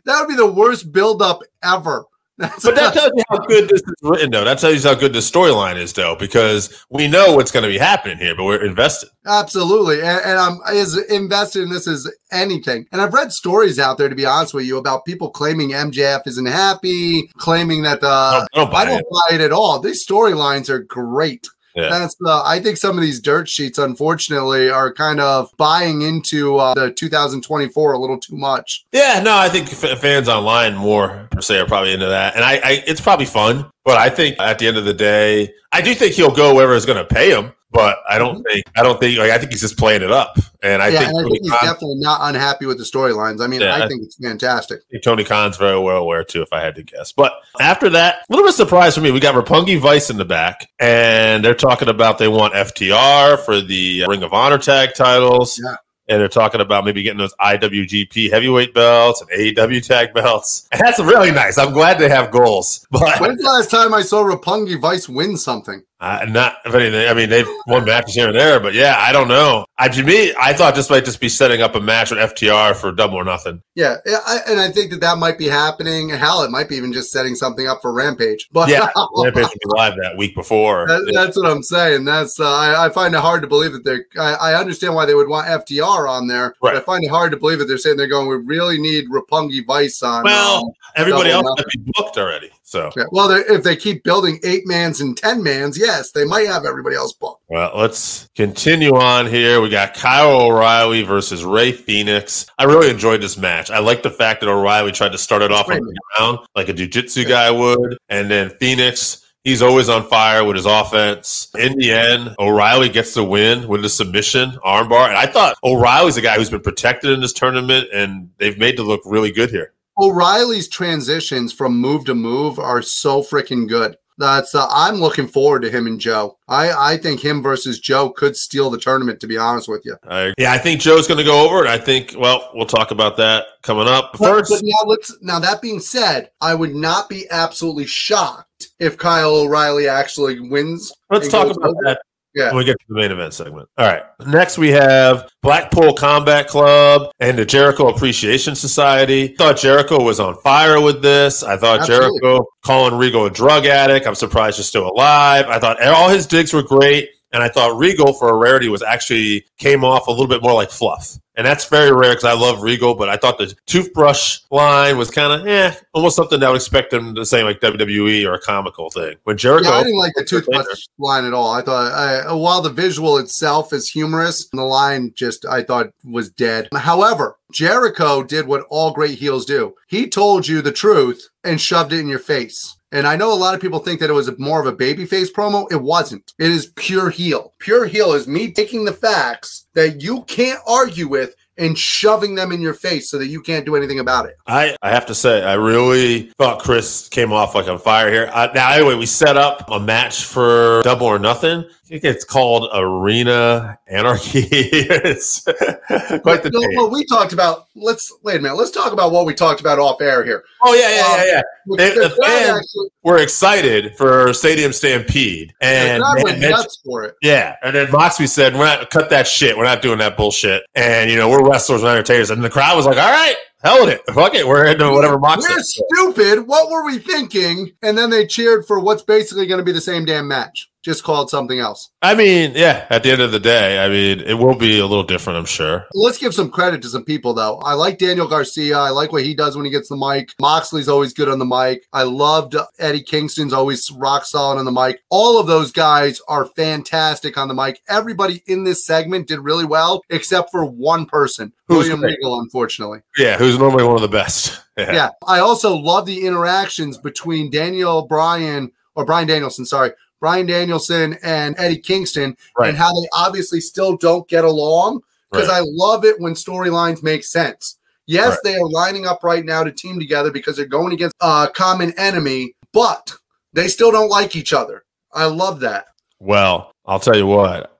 That 0.06 0.20
would 0.20 0.28
be 0.28 0.36
the 0.36 0.52
worst 0.52 0.92
buildup 0.92 1.40
ever 1.62 2.04
That's 2.38 2.64
But 2.64 2.74
that 2.74 2.94
tells 2.94 3.12
you 3.14 3.22
how 3.30 3.38
good 3.38 3.68
this 3.68 3.80
is 3.80 3.94
written, 4.02 4.32
though. 4.32 4.44
That 4.44 4.58
tells 4.58 4.82
you 4.82 4.90
how 4.90 4.96
good 4.96 5.12
the 5.12 5.20
storyline 5.20 5.76
is, 5.76 5.92
though, 5.92 6.16
because 6.16 6.84
we 6.90 7.06
know 7.06 7.32
what's 7.36 7.52
going 7.52 7.62
to 7.62 7.68
be 7.68 7.78
happening 7.78 8.18
here, 8.18 8.34
but 8.34 8.42
we're 8.42 8.64
invested. 8.64 9.10
Absolutely. 9.24 10.00
And, 10.00 10.20
and 10.24 10.38
I'm 10.40 10.58
as 10.68 10.96
invested 10.96 11.62
in 11.62 11.70
this 11.70 11.86
as 11.86 12.10
anything. 12.32 12.88
And 12.90 13.00
I've 13.00 13.14
read 13.14 13.30
stories 13.30 13.78
out 13.78 13.98
there, 13.98 14.08
to 14.08 14.16
be 14.16 14.26
honest 14.26 14.52
with 14.52 14.66
you, 14.66 14.78
about 14.78 15.04
people 15.04 15.30
claiming 15.30 15.70
MJF 15.70 16.26
isn't 16.26 16.46
happy, 16.46 17.28
claiming 17.36 17.84
that 17.84 18.02
uh, 18.02 18.40
the. 18.40 18.48
I 18.52 18.56
don't 18.56 18.72
buy 18.72 18.80
I 18.80 18.84
don't 18.86 18.98
it. 18.98 19.06
buy 19.08 19.34
it 19.36 19.40
at 19.40 19.52
all. 19.52 19.78
These 19.78 20.04
storylines 20.04 20.68
are 20.68 20.80
great. 20.80 21.46
Yeah. 21.74 21.88
That's 21.88 22.16
uh, 22.24 22.42
I 22.44 22.60
think 22.60 22.76
some 22.76 22.96
of 22.96 23.02
these 23.02 23.20
dirt 23.20 23.48
sheets, 23.48 23.78
unfortunately, 23.78 24.70
are 24.70 24.92
kind 24.92 25.20
of 25.20 25.50
buying 25.56 26.02
into 26.02 26.56
uh, 26.56 26.74
the 26.74 26.92
2024 26.92 27.92
a 27.92 27.98
little 27.98 28.18
too 28.18 28.36
much. 28.36 28.84
Yeah, 28.92 29.20
no, 29.24 29.36
I 29.36 29.48
think 29.48 29.72
f- 29.72 29.98
fans 29.98 30.28
online 30.28 30.76
more 30.76 31.26
per 31.30 31.40
se 31.40 31.58
are 31.58 31.66
probably 31.66 31.92
into 31.92 32.06
that, 32.06 32.36
and 32.36 32.44
I, 32.44 32.54
I, 32.56 32.84
it's 32.86 33.00
probably 33.00 33.26
fun. 33.26 33.70
But 33.84 33.98
I 33.98 34.08
think 34.08 34.38
at 34.38 34.58
the 34.58 34.68
end 34.68 34.76
of 34.76 34.84
the 34.84 34.94
day, 34.94 35.52
I 35.72 35.80
do 35.80 35.94
think 35.94 36.14
he'll 36.14 36.34
go 36.34 36.54
wherever 36.54 36.74
is 36.74 36.86
going 36.86 36.98
to 36.98 37.04
pay 37.04 37.30
him. 37.30 37.52
But 37.74 37.98
I 38.08 38.18
don't 38.18 38.36
mm-hmm. 38.36 38.42
think, 38.52 38.66
I 38.76 38.84
don't 38.84 39.00
think, 39.00 39.18
like, 39.18 39.32
I 39.32 39.38
think 39.38 39.50
he's 39.50 39.60
just 39.60 39.76
playing 39.76 40.02
it 40.02 40.12
up, 40.12 40.38
and 40.62 40.80
I 40.80 40.88
yeah, 40.88 41.00
think 41.00 41.10
and 41.10 41.18
I 41.18 41.22
think 41.28 41.42
he's 41.42 41.50
Khan- 41.50 41.64
definitely 41.64 41.96
not 41.98 42.20
unhappy 42.22 42.66
with 42.66 42.78
the 42.78 42.84
storylines. 42.84 43.42
I 43.42 43.48
mean, 43.48 43.62
Yeah, 43.62 43.74
I 43.74 43.84
I- 43.84 43.88
think 43.88 44.04
it's 44.04 44.14
fantastic. 44.14 44.80
think 44.92 45.02
Tony 45.02 45.24
Khan's 45.24 45.56
very 45.56 45.78
well 45.80 45.96
aware 45.96 46.22
too, 46.22 46.40
if 46.40 46.52
I 46.52 46.60
had 46.60 46.76
to 46.76 46.84
guess. 46.84 47.10
But 47.10 47.32
after 47.60 47.90
that, 47.90 48.18
a 48.18 48.32
little 48.32 48.46
bit 48.46 48.54
surprised 48.54 48.94
for 48.94 49.00
me. 49.00 49.10
We 49.10 49.18
got 49.18 49.34
Roppongi 49.34 49.76
Vice 49.80 50.08
in 50.08 50.18
the 50.18 50.24
back, 50.24 50.70
and 50.78 51.44
they're 51.44 51.52
talking 51.52 51.88
about 51.88 52.18
they 52.18 52.28
want 52.28 52.54
FTR 52.54 53.40
for 53.44 53.60
the 53.60 54.04
uh, 54.04 54.08
Ring 54.08 54.22
of 54.22 54.32
Honor 54.32 54.58
tag 54.58 54.94
titles. 54.94 55.60
Yeah. 55.60 55.74
And 56.06 56.20
they're 56.20 56.28
talking 56.28 56.60
about 56.60 56.84
maybe 56.84 57.02
getting 57.02 57.18
those 57.18 57.34
IWGP 57.40 58.30
heavyweight 58.30 58.74
belts 58.74 59.22
and 59.22 59.30
AEW 59.30 59.84
tag 59.84 60.12
belts. 60.12 60.68
And 60.70 60.78
that's 60.84 61.00
really 61.00 61.30
nice. 61.32 61.56
I'm 61.56 61.72
glad 61.72 61.98
they 61.98 62.10
have 62.10 62.30
goals. 62.30 62.86
But 62.90 63.20
When's 63.20 63.40
the 63.40 63.48
last 63.48 63.70
time 63.70 63.94
I 63.94 64.02
saw 64.02 64.22
Roppongi 64.22 64.78
Vice 64.78 65.08
win 65.08 65.38
something? 65.38 65.82
Uh, 66.04 66.26
not 66.26 66.58
if 66.66 66.74
anything. 66.74 67.08
I 67.08 67.14
mean, 67.14 67.30
they've 67.30 67.48
won 67.66 67.86
matches 67.86 68.14
here 68.14 68.28
and 68.28 68.36
there, 68.36 68.60
but 68.60 68.74
yeah, 68.74 68.96
I 68.98 69.10
don't 69.10 69.26
know. 69.26 69.64
I, 69.78 69.88
to 69.88 70.02
me, 70.02 70.34
I 70.38 70.52
thought 70.52 70.74
this 70.74 70.90
might 70.90 71.06
just 71.06 71.18
be 71.18 71.30
setting 71.30 71.62
up 71.62 71.74
a 71.76 71.80
match 71.80 72.10
with 72.10 72.20
FTR 72.20 72.76
for 72.76 72.92
double 72.92 73.16
or 73.16 73.24
nothing. 73.24 73.62
Yeah, 73.74 73.96
yeah, 74.04 74.18
I, 74.26 74.40
and 74.46 74.60
I 74.60 74.70
think 74.70 74.90
that 74.90 75.00
that 75.00 75.16
might 75.16 75.38
be 75.38 75.48
happening. 75.48 76.10
Hell, 76.10 76.42
it 76.42 76.50
might 76.50 76.68
be 76.68 76.76
even 76.76 76.92
just 76.92 77.10
setting 77.10 77.34
something 77.34 77.66
up 77.66 77.80
for 77.80 77.92
Rampage. 77.92 78.48
But 78.54 78.68
Yeah, 78.68 78.88
Rampage 79.16 79.44
will 79.44 79.72
be 79.72 79.76
live 79.76 79.94
that 80.02 80.16
week 80.18 80.34
before. 80.34 80.86
That, 80.86 81.10
that's 81.12 81.36
what 81.36 81.50
I'm 81.50 81.62
saying. 81.62 82.04
That's 82.04 82.38
uh, 82.38 82.44
I, 82.44 82.86
I 82.86 82.88
find 82.90 83.14
it 83.14 83.20
hard 83.20 83.40
to 83.40 83.48
believe 83.48 83.72
that 83.72 83.84
they're. 83.84 84.04
I, 84.18 84.34
I 84.34 84.60
understand 84.60 84.94
why 84.94 85.06
they 85.06 85.14
would 85.14 85.28
want 85.28 85.48
FTR 85.48 86.08
on 86.08 86.28
there, 86.28 86.54
but 86.60 86.76
I 86.76 86.80
find 86.80 87.02
it 87.02 87.08
hard 87.08 87.32
to 87.32 87.38
believe 87.38 87.58
that 87.60 87.64
they're 87.64 87.78
saying 87.78 87.96
they're 87.96 88.06
going. 88.06 88.28
We 88.28 88.36
really 88.36 88.78
need 88.78 89.08
Roppongi 89.08 89.66
Vice 89.66 90.02
on. 90.02 90.24
Well, 90.24 90.58
um, 90.58 90.72
Everybody 90.96 91.30
else 91.30 91.46
or 91.46 91.54
might 91.56 91.66
be 91.66 91.92
booked 91.96 92.18
already. 92.18 92.50
So, 92.66 92.90
yeah. 92.96 93.04
well, 93.12 93.30
if 93.30 93.62
they 93.62 93.76
keep 93.76 94.02
building 94.04 94.40
eight 94.42 94.66
mans 94.66 95.02
and 95.02 95.14
ten 95.14 95.42
mans, 95.42 95.78
yes, 95.78 96.12
they 96.12 96.24
might 96.24 96.46
have 96.46 96.64
everybody 96.64 96.96
else 96.96 97.12
booked. 97.12 97.42
well, 97.48 97.70
let's 97.76 98.28
continue 98.34 98.96
on 98.96 99.26
here. 99.26 99.60
We 99.60 99.68
got 99.68 99.92
Kyle 99.92 100.40
O'Reilly 100.40 101.02
versus 101.02 101.44
Rey 101.44 101.72
Fenix. 101.72 102.46
I 102.58 102.64
really 102.64 102.88
enjoyed 102.88 103.20
this 103.20 103.36
match. 103.36 103.70
I 103.70 103.80
like 103.80 104.02
the 104.02 104.10
fact 104.10 104.40
that 104.40 104.48
O'Reilly 104.48 104.92
tried 104.92 105.12
to 105.12 105.18
start 105.18 105.42
it 105.42 105.52
off 105.52 105.68
on 105.68 105.76
the 105.78 106.00
ground 106.16 106.38
like 106.56 106.70
a 106.70 106.72
jiu-jitsu 106.72 107.26
guy 107.26 107.50
would, 107.50 107.98
and 108.08 108.30
then 108.30 108.48
Fenix. 108.48 109.20
He's 109.44 109.60
always 109.60 109.90
on 109.90 110.08
fire 110.08 110.42
with 110.42 110.56
his 110.56 110.64
offense. 110.64 111.48
In 111.58 111.76
the 111.76 111.92
end, 111.92 112.34
O'Reilly 112.38 112.88
gets 112.88 113.12
the 113.12 113.22
win 113.22 113.68
with 113.68 113.82
the 113.82 113.90
submission 113.90 114.52
armbar. 114.64 115.08
And 115.08 115.18
I 115.18 115.26
thought 115.26 115.58
O'Reilly's 115.62 116.16
a 116.16 116.22
guy 116.22 116.36
who's 116.36 116.48
been 116.48 116.62
protected 116.62 117.10
in 117.10 117.20
this 117.20 117.34
tournament, 117.34 117.88
and 117.92 118.30
they've 118.38 118.56
made 118.56 118.76
to 118.76 118.82
look 118.82 119.02
really 119.04 119.30
good 119.30 119.50
here. 119.50 119.74
O'Reilly's 119.98 120.68
transitions 120.68 121.52
from 121.52 121.76
move 121.76 122.04
to 122.06 122.14
move 122.14 122.58
are 122.58 122.82
so 122.82 123.22
freaking 123.22 123.68
good. 123.68 123.96
That's 124.16 124.54
uh, 124.54 124.68
I'm 124.70 124.96
looking 124.96 125.26
forward 125.26 125.62
to 125.62 125.70
him 125.70 125.86
and 125.86 126.00
Joe. 126.00 126.38
I 126.46 126.92
I 126.92 126.96
think 126.96 127.20
him 127.20 127.42
versus 127.42 127.80
Joe 127.80 128.10
could 128.10 128.36
steal 128.36 128.70
the 128.70 128.78
tournament. 128.78 129.18
To 129.20 129.26
be 129.26 129.36
honest 129.36 129.68
with 129.68 129.84
you. 129.84 129.96
I, 130.08 130.32
yeah, 130.38 130.52
I 130.52 130.58
think 130.58 130.80
Joe's 130.80 131.08
going 131.08 131.18
to 131.18 131.24
go 131.24 131.44
over 131.44 131.64
it. 131.64 131.68
I 131.68 131.78
think, 131.78 132.14
well, 132.16 132.50
we'll 132.54 132.66
talk 132.66 132.92
about 132.92 133.16
that 133.16 133.46
coming 133.62 133.88
up. 133.88 134.12
But, 134.12 134.18
First, 134.18 134.50
but 134.50 134.60
now 134.62 134.84
let's 134.86 135.16
now 135.20 135.40
that 135.40 135.60
being 135.60 135.80
said, 135.80 136.30
I 136.40 136.54
would 136.54 136.74
not 136.74 137.08
be 137.08 137.28
absolutely 137.30 137.86
shocked 137.86 138.68
if 138.78 138.96
Kyle 138.96 139.34
O'Reilly 139.34 139.88
actually 139.88 140.38
wins. 140.38 140.92
Let's 141.10 141.28
talk 141.28 141.48
about 141.50 141.70
over. 141.70 141.82
that 141.82 142.02
Yeah. 142.34 142.48
when 142.48 142.56
we 142.58 142.64
get 142.64 142.78
to 142.80 142.86
the 142.88 142.94
main 142.94 143.12
event 143.12 143.32
segment. 143.34 143.68
All 143.78 143.86
right. 143.86 144.02
Next, 144.26 144.58
we 144.58 144.70
have 144.70 145.28
Blackpool 145.42 145.94
Combat 145.94 146.48
Club 146.48 147.12
and 147.20 147.38
the 147.38 147.44
Jericho 147.44 147.88
Appreciation 147.88 148.54
Society. 148.54 149.28
Thought 149.28 149.56
Jericho 149.58 150.02
was 150.02 150.18
on 150.20 150.36
fire 150.42 150.80
with 150.80 151.00
this. 151.02 151.42
I 151.42 151.56
thought 151.56 151.80
Absolutely. 151.80 152.20
Jericho 152.22 152.46
calling 152.64 152.94
Regal 152.98 153.26
a 153.26 153.30
drug 153.30 153.66
addict. 153.66 154.06
I'm 154.06 154.14
surprised 154.14 154.56
he's 154.56 154.66
still 154.66 154.90
alive. 154.90 155.46
I 155.48 155.58
thought 155.58 155.80
all 155.82 156.08
his 156.08 156.26
digs 156.26 156.52
were 156.52 156.62
great. 156.62 157.10
And 157.34 157.42
I 157.42 157.48
thought 157.48 157.76
Regal, 157.76 158.12
for 158.14 158.30
a 158.30 158.36
rarity, 158.36 158.68
was 158.68 158.82
actually 158.82 159.44
came 159.58 159.84
off 159.84 160.06
a 160.06 160.10
little 160.10 160.28
bit 160.28 160.40
more 160.40 160.54
like 160.54 160.70
fluff. 160.70 161.18
And 161.36 161.44
that's 161.44 161.64
very 161.64 161.90
rare 161.90 162.12
because 162.12 162.24
I 162.24 162.32
love 162.32 162.62
Regal, 162.62 162.94
but 162.94 163.08
I 163.08 163.16
thought 163.16 163.38
the 163.38 163.52
toothbrush 163.66 164.38
line 164.52 164.96
was 164.96 165.10
kind 165.10 165.32
of, 165.32 165.46
eh, 165.48 165.74
almost 165.92 166.14
something 166.14 166.38
that 166.38 166.46
I 166.46 166.50
would 166.50 166.56
expect 166.56 166.92
them 166.92 167.12
to 167.16 167.26
say 167.26 167.42
like 167.42 167.60
WWE 167.60 168.24
or 168.24 168.34
a 168.34 168.40
comical 168.40 168.88
thing. 168.88 169.16
When 169.24 169.36
Jericho, 169.36 169.68
Yeah, 169.68 169.78
I 169.78 169.82
didn't 169.82 169.98
like 169.98 170.12
the 170.14 170.24
toothbrush 170.24 170.86
line 170.98 171.24
at 171.24 171.34
all. 171.34 171.52
I 171.52 171.60
thought 171.60 171.92
I, 171.92 172.32
while 172.32 172.62
the 172.62 172.70
visual 172.70 173.18
itself 173.18 173.72
is 173.72 173.90
humorous, 173.90 174.48
the 174.52 174.62
line 174.62 175.12
just 175.16 175.44
I 175.44 175.64
thought 175.64 175.88
was 176.04 176.30
dead. 176.30 176.68
However, 176.72 177.36
Jericho 177.54 178.24
did 178.24 178.48
what 178.48 178.66
all 178.68 178.92
great 178.92 179.16
heels 179.16 179.46
do. 179.46 179.74
He 179.86 180.08
told 180.08 180.48
you 180.48 180.60
the 180.60 180.72
truth 180.72 181.28
and 181.44 181.60
shoved 181.60 181.92
it 181.92 182.00
in 182.00 182.08
your 182.08 182.18
face. 182.18 182.76
And 182.90 183.06
I 183.06 183.14
know 183.14 183.32
a 183.32 183.34
lot 183.34 183.54
of 183.54 183.60
people 183.60 183.78
think 183.78 184.00
that 184.00 184.10
it 184.10 184.14
was 184.14 184.36
more 184.38 184.60
of 184.60 184.66
a 184.66 184.76
babyface 184.76 185.32
promo. 185.32 185.70
It 185.70 185.80
wasn't. 185.80 186.32
It 186.38 186.50
is 186.50 186.72
pure 186.74 187.10
heel. 187.10 187.54
Pure 187.60 187.86
heel 187.86 188.12
is 188.12 188.26
me 188.26 188.52
taking 188.52 188.84
the 188.84 188.92
facts 188.92 189.66
that 189.74 190.02
you 190.02 190.22
can't 190.24 190.60
argue 190.66 191.06
with 191.06 191.34
and 191.56 191.78
shoving 191.78 192.34
them 192.34 192.50
in 192.50 192.60
your 192.60 192.74
face 192.74 193.08
so 193.08 193.18
that 193.18 193.28
you 193.28 193.40
can't 193.40 193.64
do 193.64 193.76
anything 193.76 194.00
about 194.00 194.26
it. 194.26 194.36
I, 194.46 194.76
I 194.82 194.90
have 194.90 195.06
to 195.06 195.14
say, 195.14 195.44
I 195.44 195.54
really 195.54 196.32
thought 196.38 196.60
Chris 196.60 197.08
came 197.08 197.32
off 197.32 197.54
like 197.54 197.68
on 197.68 197.78
fire 197.78 198.10
here. 198.10 198.30
Uh, 198.32 198.48
now, 198.54 198.72
anyway, 198.72 198.94
we 198.94 199.06
set 199.06 199.36
up 199.36 199.70
a 199.70 199.78
match 199.78 200.24
for 200.24 200.82
Double 200.82 201.06
or 201.06 201.18
Nothing. 201.18 201.64
I 201.84 201.86
think 201.86 202.04
it's 202.04 202.24
called 202.24 202.70
Arena 202.74 203.78
Anarchy. 203.88 204.40
it's 204.50 205.42
quite 205.42 206.42
the 206.42 206.50
No, 206.50 206.60
well, 206.76 206.90
we 206.90 207.04
talked 207.04 207.34
about. 207.34 207.66
Let's 207.74 208.10
wait 208.22 208.36
a 208.38 208.42
minute. 208.42 208.54
Let's 208.56 208.70
talk 208.70 208.94
about 208.94 209.12
what 209.12 209.26
we 209.26 209.34
talked 209.34 209.60
about 209.60 209.78
off 209.78 210.00
air 210.00 210.24
here. 210.24 210.44
Oh 210.62 210.72
yeah, 210.72 210.88
yeah, 210.88 210.96
yeah, 210.96 211.12
um, 211.12 211.26
yeah. 211.26 211.42
The, 211.66 211.76
They- 211.76 211.94
the 211.94 212.08
fans- 212.24 212.48
actually- 212.58 212.88
We're 213.02 213.18
excited 213.22 213.94
for 213.98 214.32
Stadium 214.32 214.72
Stampede, 214.72 215.52
and 215.60 216.02
they 216.16 216.22
went 216.24 216.40
nuts 216.40 216.80
for 216.86 217.04
it. 217.04 217.16
yeah, 217.20 217.56
and 217.62 217.76
then 217.76 217.90
Moxley 217.90 218.28
said, 218.28 218.54
"We're 218.54 218.64
not 218.64 218.88
cut 218.88 219.10
that 219.10 219.26
shit. 219.28 219.54
We're 219.58 219.64
not 219.64 219.82
doing 219.82 219.98
that 219.98 220.16
bullshit." 220.16 220.62
And 220.74 221.10
you 221.10 221.18
know, 221.18 221.28
we're 221.28 221.46
wrestlers, 221.46 221.82
we're 221.82 221.90
entertainers, 221.90 222.30
and 222.30 222.42
the 222.42 222.48
crowd 222.48 222.76
was 222.78 222.86
like, 222.86 222.96
"All 222.96 223.12
right, 223.12 223.36
hell 223.62 223.84
with 223.84 223.92
it, 223.92 224.00
fuck 224.14 224.34
it, 224.34 224.48
we're 224.48 224.64
into 224.64 224.90
whatever 224.90 225.18
Moxley." 225.18 225.54
We're 225.54 225.62
stupid. 225.62 226.46
What 226.48 226.70
were 226.70 226.86
we 226.86 226.98
thinking? 226.98 227.72
And 227.82 227.98
then 227.98 228.08
they 228.08 228.26
cheered 228.26 228.64
for 228.66 228.80
what's 228.80 229.02
basically 229.02 229.46
going 229.46 229.58
to 229.58 229.64
be 229.64 229.72
the 229.72 229.82
same 229.82 230.06
damn 230.06 230.26
match, 230.28 230.70
just 230.84 231.02
called 231.02 231.30
something 231.30 231.58
else. 231.58 231.90
I 232.02 232.14
mean, 232.14 232.52
yeah. 232.54 232.86
At 232.90 233.02
the 233.02 233.10
end 233.10 233.22
of 233.22 233.32
the 233.32 233.40
day, 233.40 233.82
I 233.82 233.88
mean, 233.88 234.20
it 234.20 234.34
will 234.34 234.54
be 234.54 234.78
a 234.78 234.86
little 234.86 235.02
different, 235.02 235.38
I'm 235.38 235.46
sure. 235.46 235.86
Let's 235.94 236.18
give 236.18 236.34
some 236.34 236.50
credit 236.50 236.82
to 236.82 236.88
some 236.88 237.04
people, 237.04 237.32
though. 237.32 237.58
I 237.60 237.72
like 237.72 237.98
Daniel 237.98 238.28
Garcia. 238.28 238.78
I 238.78 238.90
like 238.90 239.10
what 239.10 239.24
he 239.24 239.34
does 239.34 239.56
when 239.56 239.64
he 239.64 239.70
gets 239.70 239.88
the 239.88 239.96
mic. 239.96 240.34
Moxley's 240.38 240.88
always 240.88 241.14
good 241.14 241.28
on 241.28 241.38
the 241.38 241.46
mic. 241.46 241.86
I 241.92 242.02
loved 242.02 242.54
Eddie 242.78 243.02
Kingston's 243.02 243.54
always 243.54 243.90
rock 243.92 244.26
solid 244.26 244.58
on 244.58 244.66
the 244.66 244.72
mic. 244.72 245.02
All 245.08 245.40
of 245.40 245.46
those 245.46 245.72
guys 245.72 246.20
are 246.28 246.44
fantastic 246.44 247.38
on 247.38 247.48
the 247.48 247.54
mic. 247.54 247.80
Everybody 247.88 248.42
in 248.46 248.64
this 248.64 248.84
segment 248.84 249.26
did 249.26 249.40
really 249.40 249.64
well, 249.64 250.02
except 250.10 250.50
for 250.50 250.66
one 250.66 251.06
person, 251.06 251.52
Who's 251.68 251.88
William? 251.88 252.02
Regal, 252.02 252.40
unfortunately. 252.40 253.00
Yeah, 253.16 253.38
who's 253.38 253.58
normally 253.58 253.84
one 253.84 253.96
of 253.96 254.02
the 254.02 254.08
best. 254.08 254.60
Yeah. 254.76 254.92
Yeah. 254.92 255.10
I 255.24 255.38
also 255.38 255.76
love 255.76 256.04
the 256.04 256.26
interactions 256.26 256.98
between 256.98 257.48
Daniel 257.48 258.08
Bryan 258.08 258.72
or 258.96 259.04
Brian 259.04 259.26
Danielson, 259.26 259.66
sorry, 259.66 259.92
Brian 260.24 260.46
Danielson 260.46 261.18
and 261.22 261.54
Eddie 261.58 261.76
Kingston 261.76 262.34
Right. 262.58 262.70
and 262.70 262.78
how 262.78 262.90
they 262.98 263.06
obviously 263.12 263.60
still 263.60 263.94
don't 263.94 264.26
get 264.26 264.42
along 264.42 265.02
because 265.30 265.48
Right. 265.48 265.58
I 265.58 265.64
love 265.66 266.06
it 266.06 266.18
when 266.18 266.32
storylines 266.32 267.02
make 267.02 267.24
sense. 267.24 267.76
Yes, 268.06 268.30
Right. 268.30 268.38
they 268.42 268.56
are 268.56 268.66
lining 268.70 269.06
up 269.06 269.22
right 269.22 269.44
now 269.44 269.62
to 269.64 269.70
team 269.70 270.00
together 270.00 270.30
because 270.30 270.56
they're 270.56 270.64
going 270.64 270.94
against 270.94 271.14
a 271.20 271.50
common 271.54 271.92
enemy, 271.98 272.54
but 272.72 273.12
they 273.52 273.68
still 273.68 273.90
don't 273.90 274.08
like 274.08 274.34
each 274.34 274.54
other. 274.54 274.84
I 275.12 275.26
love 275.26 275.60
that. 275.60 275.88
Well, 276.20 276.72
I'll 276.86 277.00
tell 277.00 277.18
you 277.18 277.26
what. 277.26 277.73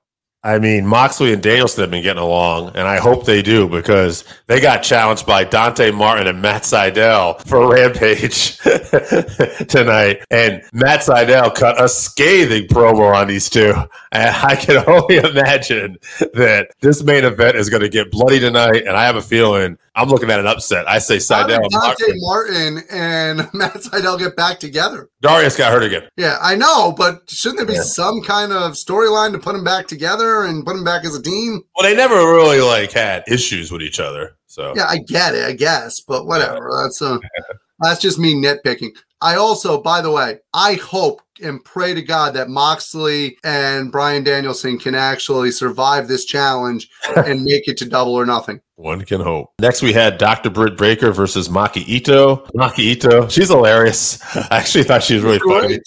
I 0.45 0.59
mean, 0.59 0.87
Moxley 0.87 1.33
and 1.33 1.43
Danielson 1.43 1.81
have 1.81 1.91
been 1.91 2.03
getting 2.03 2.23
along, 2.23 2.77
and 2.77 2.87
I 2.87 2.99
hope 2.99 3.25
they 3.25 3.41
do 3.41 3.67
because 3.67 4.25
they 4.47 4.61
got 4.61 4.83
challenged 4.83 5.25
by 5.25 5.43
Dante 5.43 5.91
Martin 5.91 6.27
and 6.27 6.43
Matt 6.43 6.65
Sydal 6.65 7.41
for 7.47 7.67
Rampage 7.73 8.59
tonight. 9.69 10.23
And 10.31 10.63
Matt 10.75 11.01
Sydal 11.01 11.55
cut 11.55 11.83
a 11.83 11.89
scathing 11.89 12.69
promo 12.69 13.15
on 13.15 13.29
these 13.29 13.49
two. 13.49 13.73
And 14.13 14.37
I 14.45 14.55
can 14.55 14.85
only 14.87 15.17
imagine 15.17 15.97
that 16.35 16.69
this 16.81 17.03
main 17.03 17.25
event 17.25 17.57
is 17.57 17.71
going 17.71 17.83
to 17.83 17.89
get 17.89 18.11
bloody 18.11 18.39
tonight. 18.39 18.87
And 18.87 18.99
I 18.99 19.07
have 19.07 19.17
a 19.17 19.23
feeling 19.23 19.79
I'm 19.97 20.09
looking 20.09 20.31
at 20.31 20.41
an 20.41 20.47
upset. 20.47 20.89
I 20.89 20.99
say 20.99 21.19
Sydal. 21.19 21.49
Dante 21.49 21.69
Moxley. 21.71 22.13
Martin 22.17 22.83
and 22.91 23.49
Matt 23.55 23.75
Sydal 23.75 24.19
get 24.19 24.35
back 24.37 24.59
together? 24.59 25.09
Darius 25.21 25.57
got 25.57 25.73
hurt 25.73 25.85
again. 25.85 26.03
Yeah, 26.17 26.37
I 26.43 26.57
know, 26.57 26.93
but 26.97 27.23
shouldn't 27.31 27.59
there 27.59 27.67
be 27.67 27.75
Yeah. 27.75 27.83
some 27.83 28.21
kind 28.23 28.53
of 28.53 28.73
storyline 28.73 29.33
to 29.33 29.39
put 29.39 29.53
them 29.55 29.65
back 29.65 29.87
together 29.87 30.43
and 30.45 30.65
put 30.65 30.75
them 30.75 30.85
back 30.85 31.05
as 31.05 31.15
a 31.15 31.23
team? 31.23 31.63
Well, 31.77 31.89
they 31.89 31.97
never 31.97 32.15
really 32.17 32.61
like 32.61 32.91
had 32.93 33.23
issues 33.29 33.71
with 33.71 33.83
each 33.83 34.01
other. 34.01 34.37
So 34.47 34.73
Yeah, 34.77 34.87
I 34.89 34.99
get 34.99 35.35
it, 35.35 35.45
I 35.45 35.53
guess, 35.53 36.01
but 36.01 36.27
whatever. 36.27 36.71
That's 36.83 37.01
uh, 37.01 37.19
that's 37.81 38.01
just 38.01 38.19
me 38.19 38.35
nitpicking. 38.35 38.91
I 39.21 39.37
also, 39.37 39.81
by 39.81 40.01
the 40.03 40.11
way, 40.11 40.39
I 40.53 40.75
hope 40.75 41.23
and 41.43 41.65
pray 41.65 41.95
to 41.95 42.03
God 42.03 42.35
that 42.35 42.49
Moxley 42.49 43.37
and 43.43 43.91
Brian 43.91 44.23
Danielson 44.23 44.79
can 44.79 44.95
actually 44.95 45.51
survive 45.51 46.07
this 46.09 46.25
challenge 46.25 46.89
and 47.17 47.43
make 47.43 47.67
it 47.69 47.77
to 47.79 47.89
double 47.89 48.15
or 48.15 48.27
nothing. 48.27 48.61
One 48.77 49.03
can 49.03 49.21
hope. 49.21 49.53
Next, 49.61 49.83
we 49.83 49.93
had 49.93 50.19
Dr. 50.19 50.51
Britt 50.51 50.77
Baker 50.77 51.13
versus 51.13 51.49
Maki 51.49 51.85
Itoh. 51.85 52.45
Maki 52.53 52.95
Itoh, 52.97 53.31
she's 53.31 53.49
hilarious. 53.49 54.21
I 54.37 54.59
actually 54.59 54.85
thought 54.85 55.03
she 55.03 55.15
was 55.15 55.23
really 55.23 55.39
funny. 55.39 55.79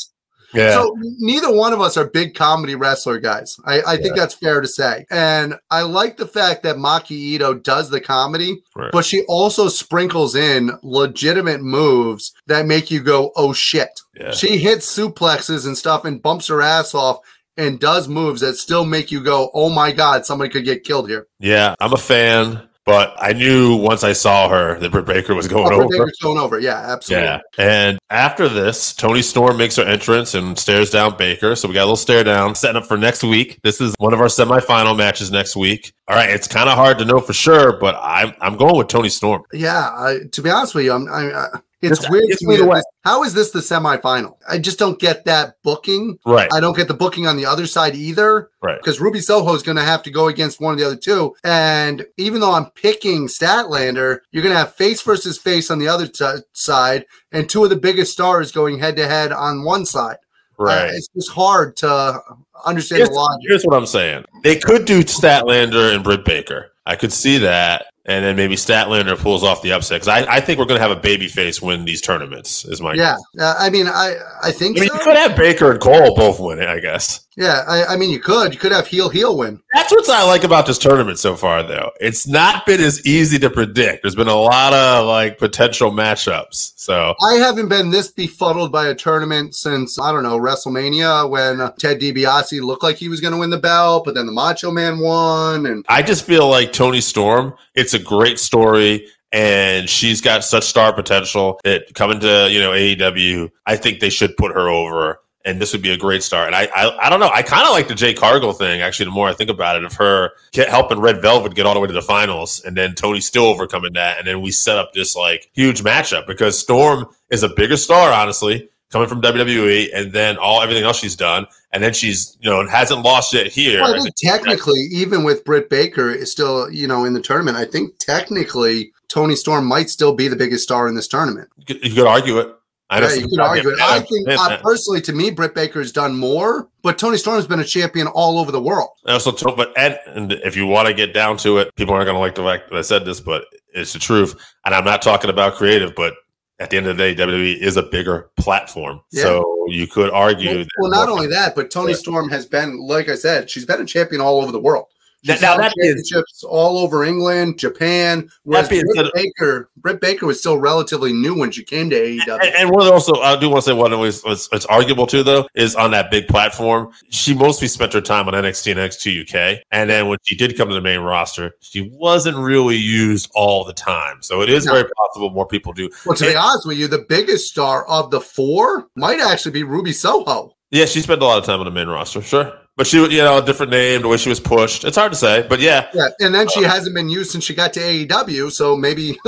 Yeah. 0.54 0.72
So 0.72 0.96
neither 1.20 1.54
one 1.54 1.74
of 1.74 1.82
us 1.82 1.98
are 1.98 2.08
big 2.10 2.34
comedy 2.34 2.76
wrestler 2.76 3.20
guys. 3.20 3.58
I, 3.66 3.82
I 3.86 3.98
think 3.98 4.16
that's 4.16 4.34
fair 4.34 4.62
to 4.62 4.68
say. 4.68 5.06
And 5.12 5.56
I 5.70 5.82
like 5.82 6.16
the 6.16 6.26
fact 6.26 6.64
that 6.64 6.78
Maki 6.78 7.38
Itoh 7.38 7.62
does 7.62 7.90
the 7.90 8.00
comedy, 8.00 8.64
Right. 8.74 8.90
but 8.94 9.04
she 9.04 9.24
also 9.28 9.68
sprinkles 9.68 10.36
in 10.36 10.72
legitimate 10.84 11.62
moves 11.62 12.34
that 12.48 12.66
make 12.66 12.90
you 12.90 13.02
go, 13.02 13.34
oh 13.36 13.52
shit. 13.52 13.90
yeah. 14.18 14.32
She 14.32 14.58
hits 14.58 14.88
suplexes 14.98 15.68
and 15.68 15.78
stuff 15.78 16.06
and 16.06 16.22
bumps 16.22 16.48
her 16.48 16.62
ass 16.62 16.96
off 16.96 17.20
and 17.58 17.78
does 17.80 18.08
moves 18.08 18.40
that 18.40 18.56
still 18.56 18.86
make 18.86 19.12
you 19.12 19.22
go, 19.22 19.52
oh 19.54 19.70
my 19.70 19.92
God, 19.92 20.26
somebody 20.26 20.50
could 20.50 20.64
get 20.66 20.86
killed 20.86 21.10
here. 21.10 21.28
Yeah, 21.40 21.76
I'm 21.82 21.92
a 21.92 21.98
fan, 21.98 22.62
but 22.88 23.14
I 23.20 23.34
knew 23.34 23.76
once 23.76 24.06
I 24.06 24.14
saw 24.14 24.48
her 24.48 24.80
that 24.80 24.92
Britt 24.94 25.06
Baker 25.06 25.36
was 25.36 25.46
going 25.46 25.66
Oh, 25.66 25.68
Britt 25.68 25.80
over. 25.82 26.06
Baker's 26.06 26.18
going 26.22 26.38
over. 26.38 26.58
Yeah, 26.58 26.78
absolutely. 26.78 27.28
Yeah. 27.28 27.42
And 27.58 28.00
after 28.10 28.48
this, 28.48 28.94
Toni 28.94 29.22
Storm 29.22 29.58
makes 29.58 29.76
her 29.76 29.84
entrance 29.84 30.34
and 30.34 30.58
stares 30.58 30.90
down 30.90 31.18
Baker. 31.18 31.54
So 31.58 31.68
we 31.68 31.74
got 31.74 31.82
a 31.82 31.84
little 31.84 31.98
stare 31.98 32.24
down, 32.24 32.56
setting 32.56 32.78
up 32.82 32.88
for 32.88 32.96
next 32.96 33.24
week. 33.24 33.60
This 33.62 33.82
is 33.82 33.94
one 34.00 34.14
of 34.14 34.22
our 34.22 34.28
semifinal 34.28 34.98
matches 34.98 35.30
next 35.32 35.58
week. 35.58 35.92
All 36.08 36.16
right, 36.16 36.30
it's 36.30 36.48
kind 36.48 36.70
of 36.70 36.76
hard 36.76 36.98
to 37.00 37.06
know 37.06 37.20
for 37.20 37.34
sure, 37.34 37.78
but 37.78 38.00
I'm 38.02 38.34
I'm 38.40 38.56
going 38.56 38.78
with 38.78 38.88
Toni 38.88 39.10
Storm. 39.10 39.44
Yeah, 39.52 39.90
I, 39.90 40.20
to 40.32 40.42
be 40.42 40.50
honest 40.50 40.74
with 40.74 40.86
you, 40.86 40.94
I'm, 40.94 41.10
I, 41.10 41.60
it's 41.82 42.00
It's- 42.00 42.10
weird. 42.12 42.26
it's 42.30 42.42
to 42.42 42.48
me 42.48 42.58
that 42.58 42.84
how 43.04 43.24
is 43.24 43.34
this 43.34 43.52
the 43.52 43.60
semifinal? 43.60 44.36
I 44.50 44.58
just 44.58 44.80
don't 44.80 45.00
get 45.00 45.26
that 45.26 45.56
booking. 45.64 46.18
Right. 46.26 46.50
I 46.52 46.60
don't 46.60 46.76
get 46.76 46.88
the 46.88 46.94
booking 46.94 47.28
on 47.28 47.38
the 47.38 47.46
other 47.46 47.68
side 47.68 47.96
either. 47.96 48.50
Right. 48.64 48.78
Because 48.80 49.00
Ruby 49.00 49.20
Soho 49.22 49.54
is 49.54 49.64
going 49.64 49.78
to 49.78 49.84
have 49.84 50.04
to 50.04 50.12
go 50.12 50.28
against 50.28 50.60
one 50.60 50.74
of 50.74 50.80
the 50.80 50.86
other 50.86 50.96
two. 50.96 51.36
And 51.44 52.06
even 52.18 52.42
though 52.42 52.52
I'm 52.54 52.72
picking 52.72 53.28
Statlander, 53.28 54.20
you're 54.32 54.44
going 54.44 54.54
to 54.54 54.60
have 54.60 54.76
face 54.76 55.02
versus 55.02 55.38
face 55.38 55.70
on 55.72 55.80
the 55.80 55.88
other 55.88 56.08
t- 56.08 56.26
side, 56.54 57.06
and 57.32 57.50
two 57.50 57.64
of 57.64 57.70
the 57.70 57.76
biggest 57.76 58.12
stars 58.12 58.52
going 58.52 58.80
head 58.80 58.96
to 58.98 59.08
head 59.08 59.32
on 59.32 59.64
one 59.64 59.86
side. 59.86 60.18
Uh, 60.60 60.64
Right. 60.64 60.90
it's 60.96 61.08
just 61.16 61.30
hard 61.30 61.76
to 61.78 62.20
understand 62.66 62.98
Here's, 63.02 63.10
the 63.10 63.16
logic. 63.16 63.46
here's 63.48 63.64
what 63.64 63.78
I'm 63.78 63.86
saying. 63.86 64.26
They 64.44 64.56
could 64.58 64.86
do 64.86 65.04
Statlander 65.04 65.94
and 65.94 66.04
Britt 66.04 66.26
Baker. 66.26 66.72
I 66.88 66.96
could 66.96 67.14
see 67.14 67.38
that. 67.38 67.86
And 68.10 68.24
then 68.24 68.38
maybe 68.38 68.56
Statlander 68.56 69.18
pulls 69.18 69.44
off 69.44 69.62
the 69.62 69.74
upset. 69.74 70.02
Because 70.02 70.08
I, 70.08 70.36
I 70.36 70.40
think 70.40 70.60
we're 70.60 70.66
going 70.66 70.80
to 70.80 70.88
have 70.88 70.98
a 70.98 71.00
baby 71.02 71.28
face 71.28 71.62
win 71.62 71.84
these 71.84 72.02
tournaments, 72.02 72.64
is 72.64 72.82
my 72.82 72.94
Yeah, 72.94 73.18
uh, 73.38 73.56
I 73.60 73.70
mean, 73.70 73.88
I 73.88 74.16
I 74.44 74.48
I 74.50 74.52
think 74.52 74.80
mean, 74.80 74.88
so. 74.88 74.94
you 74.94 75.00
could 75.02 75.18
have 75.18 75.36
Baker 75.36 75.72
and 75.72 75.80
Cole 75.82 76.16
both 76.16 76.40
win 76.40 76.60
it, 76.60 76.70
I 76.70 76.80
guess. 76.80 77.27
Yeah, 77.38 77.64
I, 77.68 77.94
I 77.94 77.98
mean, 77.98 78.10
you 78.10 78.20
could. 78.20 78.52
You 78.52 78.60
could 78.60 78.72
have 78.72 78.88
heel 78.88 79.10
heel 79.10 79.38
win. 79.38 79.62
That's 79.72 79.92
what 79.92 80.10
I 80.10 80.24
like 80.24 80.44
about 80.44 80.66
this 80.66 80.80
tournament 80.80 81.20
so 81.20 81.36
far, 81.36 81.62
though. 81.62 81.92
It's 82.02 82.26
not 82.26 82.66
been 82.66 82.82
as 82.82 83.06
easy 83.06 83.38
to 83.38 83.50
predict. 83.52 84.02
There's 84.02 84.16
been 84.16 84.28
a 84.28 84.36
lot 84.36 84.74
of 84.74 85.06
like 85.06 85.38
potential 85.38 85.92
matchups. 85.92 86.74
So 86.78 87.14
I 87.22 87.36
haven't 87.36 87.70
been 87.70 87.92
this 87.92 88.10
befuddled 88.10 88.72
by 88.72 88.88
a 88.88 88.96
tournament 88.96 89.54
since 89.54 90.00
I 90.00 90.12
don't 90.12 90.24
know 90.24 90.40
WrestleMania 90.40 91.30
when 91.30 91.60
Ted 91.78 92.00
DiBiase 92.00 92.60
looked 92.62 92.82
like 92.82 92.96
he 92.96 93.08
was 93.08 93.22
going 93.22 93.34
to 93.34 93.40
win 93.40 93.52
the 93.52 93.60
belt, 93.60 94.06
but 94.06 94.16
then 94.16 94.26
the 94.26 94.32
Macho 94.32 94.72
Man 94.72 94.98
won, 94.98 95.68
and 95.68 95.86
I 95.88 96.02
just 96.02 96.26
feel 96.26 96.50
like 96.50 96.74
Toni 96.74 97.02
Storm. 97.02 97.54
It's 97.76 97.94
a 97.94 98.00
great 98.00 98.40
story. 98.40 99.08
And 99.34 99.90
she's 99.90 100.22
got 100.22 100.46
such 100.46 100.64
star 100.64 100.94
potential 100.94 101.60
that 101.66 101.94
coming 101.94 102.22
to 102.22 102.48
you 102.50 102.62
know 102.62 102.72
AEW, 102.72 103.52
I 103.66 103.76
think 103.76 104.00
they 104.00 104.10
should 104.10 104.38
put 104.38 104.54
her 104.54 104.70
over, 104.70 105.20
and 105.48 105.62
this 105.62 105.72
would 105.72 105.82
be 105.82 105.92
a 105.92 105.98
great 105.98 106.22
start. 106.22 106.48
And 106.48 106.56
I, 106.56 106.68
I, 106.76 107.08
I 107.08 107.10
don't 107.10 107.22
know, 107.22 107.30
I 107.34 107.42
kind 107.42 107.64
of 107.64 107.72
like 107.72 107.88
the 107.88 107.96
Jade 107.96 108.18
Cargill 108.18 108.52
thing. 108.52 108.82
Actually, 108.82 109.06
the 109.06 109.12
more 109.12 109.30
I 109.30 109.34
think 109.34 109.50
about 109.50 109.78
it, 109.78 109.86
of 109.86 109.94
her 109.94 110.32
helping 110.54 111.00
Red 111.00 111.22
Velvet 111.22 111.56
get 111.56 111.66
all 111.66 111.74
the 111.74 111.80
way 111.80 111.88
to 111.88 111.94
the 111.94 112.02
finals, 112.02 112.62
and 112.66 112.76
then 112.76 112.94
Toni 112.94 113.22
still 113.22 113.46
overcoming 113.46 113.94
that, 113.94 114.20
and 114.20 114.28
then 114.28 114.42
we 114.42 114.52
set 114.52 114.78
up 114.78 114.94
this 114.94 115.16
like 115.16 115.50
huge 115.54 115.82
matchup 115.84 116.28
because 116.28 116.60
Storm 116.60 117.08
is 117.32 117.44
a 117.44 117.50
bigger 117.50 117.78
star, 117.78 118.12
honestly, 118.12 118.70
coming 118.92 119.08
from 119.08 119.22
WWE, 119.22 119.88
and 119.96 120.12
then 120.12 120.38
all 120.38 120.62
everything 120.62 120.84
else 120.84 121.00
she's 121.00 121.16
done, 121.16 121.48
and 121.72 121.82
then 121.82 121.94
she's 121.94 122.38
you 122.42 122.50
know 122.50 122.68
hasn't 122.68 123.02
lost 123.04 123.34
yet 123.34 123.48
here. 123.48 123.82
Well, 123.82 123.96
I 123.96 124.02
think 124.02 124.16
technically, 124.18 124.82
even 124.92 125.24
with 125.24 125.46
Britt 125.46 125.70
Baker 125.70 126.12
is 126.12 126.30
still 126.30 126.70
you 126.70 126.88
know 126.88 127.06
in 127.06 127.14
the 127.14 127.22
tournament, 127.22 127.56
I 127.56 127.64
think 127.64 127.98
technically 128.00 128.92
Toni 129.08 129.38
Storm 129.38 129.66
might 129.66 129.90
still 129.90 130.14
be 130.14 130.28
the 130.28 130.36
biggest 130.36 130.64
star 130.64 130.90
in 130.90 130.96
this 130.96 131.08
tournament. 131.08 131.50
You 131.56 131.66
could, 131.66 131.86
you 131.86 131.96
could 131.96 132.08
argue 132.08 132.40
it. 132.40 132.54
I 132.90 133.02
Yeah, 133.02 133.14
you 133.16 133.28
could 133.28 133.40
argue 133.40 133.70
it. 133.70 133.80
I 133.82 134.00
think 134.00 134.30
uh, 134.30 134.58
personally, 134.58 135.02
to 135.02 135.14
me, 135.14 135.30
Britt 135.30 135.54
Baker 135.54 135.80
has 135.80 135.92
done 135.92 136.18
more, 136.18 136.70
but 136.84 136.98
Toni 136.98 137.18
Storm 137.18 137.36
has 137.36 137.48
been 137.48 137.60
a 137.60 137.66
champion 137.66 138.08
all 138.08 138.40
over 138.40 138.52
the 138.52 138.62
world. 138.62 138.90
Also 139.08 139.32
but 139.56 139.78
and, 139.78 140.00
and 140.08 140.32
if 140.32 140.56
you 140.56 140.66
want 140.66 140.88
to 140.88 140.94
get 140.94 141.14
down 141.14 141.38
to 141.38 141.58
it, 141.58 141.76
people 141.76 141.94
aren't 141.94 142.06
going 142.06 142.16
to 142.16 142.20
like 142.20 142.36
the 142.36 142.44
fact 142.44 142.70
that 142.70 142.78
I 142.78 142.82
said 142.82 143.04
this, 143.04 143.20
but 143.20 143.46
it's 143.74 143.94
the 143.94 144.00
truth. 144.00 144.36
And 144.66 144.74
I'm 144.74 144.86
not 144.86 145.02
talking 145.02 145.30
about 145.30 145.56
creative, 145.56 145.96
but 145.96 146.14
at 146.60 146.70
the 146.70 146.78
end 146.78 146.88
of 146.88 146.98
the 146.98 147.14
day, 147.14 147.16
WWE 147.16 147.58
is 147.58 147.78
a 147.78 147.84
bigger 147.84 148.30
platform, 148.38 149.02
Yeah. 149.12 149.24
so 149.24 149.66
you 149.68 149.86
could 149.86 150.10
argue. 150.12 150.50
Well, 150.50 150.58
that 150.58 150.68
well, 150.80 150.92
not 150.92 151.10
only 151.10 151.28
that, 151.28 151.56
but 151.56 151.70
Toni. 151.70 151.94
Storm 151.94 152.30
has 152.30 152.46
been, 152.46 152.80
like 152.80 153.10
I 153.10 153.16
said, 153.16 153.50
she's 153.50 153.66
been 153.66 153.82
a 153.82 153.86
champion 153.86 154.22
all 154.22 154.42
over 154.42 154.52
the 154.52 154.60
world. 154.60 154.86
Now- 155.26 155.34
She's 155.34 155.42
now 155.42 155.58
that 155.58 155.74
is- 155.78 156.08
championships 156.10 156.44
all 156.44 156.78
over 156.78 157.04
England, 157.04 157.58
Japan. 157.58 158.30
Whereas 158.44 158.70
Britt 158.70 158.86
said- 158.96 159.08
Baker, 159.14 159.70
Britt 159.78 160.00
Baker 160.00 160.26
was 160.28 160.40
still 160.40 160.58
relatively 160.60 161.12
new 161.12 161.34
when 161.38 161.52
she 161.52 161.64
came 161.64 161.90
to 161.90 161.96
AEW. 161.96 162.40
And, 162.42 162.56
and 162.56 162.70
one 162.70 162.88
also, 162.88 163.16
I 163.22 163.38
do 163.40 163.50
want 163.50 163.64
to 163.64 163.70
say 163.72 163.74
one 163.74 163.98
was, 164.00 164.24
was 164.24 164.48
it's 164.52 164.66
arguable 164.68 165.08
too, 165.08 165.24
though, 165.24 165.48
is 165.56 165.76
on 165.76 165.92
that 165.92 166.12
big 166.12 166.28
platform. 166.28 166.90
She 167.10 167.34
mostly 167.34 167.68
spent 167.68 167.94
her 167.94 168.02
time 168.02 168.28
on 168.28 168.34
NXT 168.36 168.72
and 168.72 168.80
NXT 168.80 169.22
UK, 169.22 169.60
and 169.72 169.90
then 169.90 170.08
when 170.08 170.18
she 170.24 170.36
did 170.36 170.56
come 170.58 170.70
to 170.70 170.76
the 170.76 170.82
main 170.82 171.00
roster, 171.00 171.54
she 171.62 171.90
wasn't 171.94 172.38
really 172.38 172.78
used 172.78 173.30
all 173.34 173.64
the 173.64 173.74
time. 173.74 174.18
So 174.22 174.42
it 174.42 174.50
is 174.50 174.66
No. 174.66 174.74
very 174.74 174.86
possible 174.98 175.32
more 175.32 175.48
people 175.48 175.74
do. 175.74 175.90
well, 176.06 176.16
to 176.16 176.26
be 176.26 176.36
honest 176.36 176.68
with 176.68 176.78
you, 176.78 176.88
the 176.88 177.06
biggest 177.10 177.48
star 177.50 177.88
of 177.88 178.12
the 178.12 178.22
four 178.22 178.88
might 178.96 179.20
actually 179.20 179.52
be 179.52 179.64
Ruby 179.64 179.94
Soho. 179.94 180.54
Yeah, 180.70 180.86
she 180.86 181.02
spent 181.02 181.22
a 181.22 181.26
lot 181.26 181.38
of 181.40 181.46
time 181.46 181.60
on 181.60 181.66
the 181.66 181.72
main 181.72 181.88
roster, 181.88 182.22
sure. 182.22 182.54
But 182.78 182.86
she, 182.86 182.98
you 183.00 183.24
know, 183.24 183.40
a 183.40 183.42
different 183.46 183.72
name, 183.72 184.04
the 184.04 184.08
way 184.08 184.18
she 184.18 184.30
was 184.30 184.40
pushed. 184.40 184.86
It's 184.86 184.96
hard 184.96 185.12
to 185.12 185.18
say, 185.18 185.46
but 185.50 185.60
yeah, 185.60 185.90
Yeah, 185.96 186.10
and 186.20 186.34
then 186.34 186.48
she 186.48 186.64
um, 186.64 186.70
hasn't 186.70 186.96
been 186.96 187.10
used 187.10 187.32
since 187.32 187.44
she 187.44 187.56
got 187.56 187.74
to 187.74 187.80
AEW. 187.80 188.52
So 188.52 188.78
maybe 188.78 189.18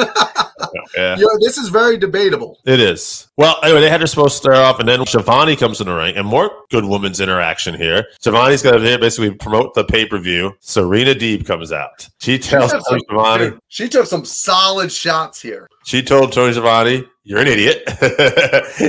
yeah. 0.95 1.17
you 1.17 1.25
know, 1.25 1.37
this 1.41 1.57
is 1.57 1.69
very 1.69 1.97
debatable. 1.97 2.59
It 2.65 2.79
is. 2.79 3.27
Well, 3.37 3.57
anyway, 3.63 3.81
they 3.81 3.89
had 3.89 4.01
her 4.01 4.07
supposed 4.07 4.33
to 4.33 4.37
start 4.37 4.57
off, 4.57 4.79
and 4.79 4.87
then 4.87 5.03
Schiavone 5.05 5.55
comes 5.55 5.81
in 5.81 5.87
the 5.87 5.95
ring, 5.95 6.15
and 6.15 6.27
more 6.27 6.51
good 6.69 6.85
women's 6.85 7.19
interaction 7.19 7.73
here. 7.73 8.05
Schiavone's 8.21 8.61
going 8.61 8.83
to 8.83 8.99
basically 8.99 9.31
promote 9.33 9.73
the 9.73 9.83
pay 9.83 10.05
per 10.05 10.19
view. 10.19 10.55
Serena 10.59 11.15
Deeb 11.15 11.45
comes 11.45 11.71
out. 11.71 12.07
She 12.19 12.37
tells 12.37 12.71
some- 12.71 12.81
Tony 12.87 13.01
Schiavone, 13.09 13.49
Dude, 13.49 13.59
she 13.67 13.89
took 13.89 14.05
some 14.05 14.25
solid 14.25 14.91
shots 14.91 15.41
here. 15.41 15.67
She 15.89 16.03
told 16.03 16.31
Tony 16.33 16.53
Schiavone, 16.53 17.03
"You're 17.23 17.39
an 17.39 17.47
idiot. 17.47 17.81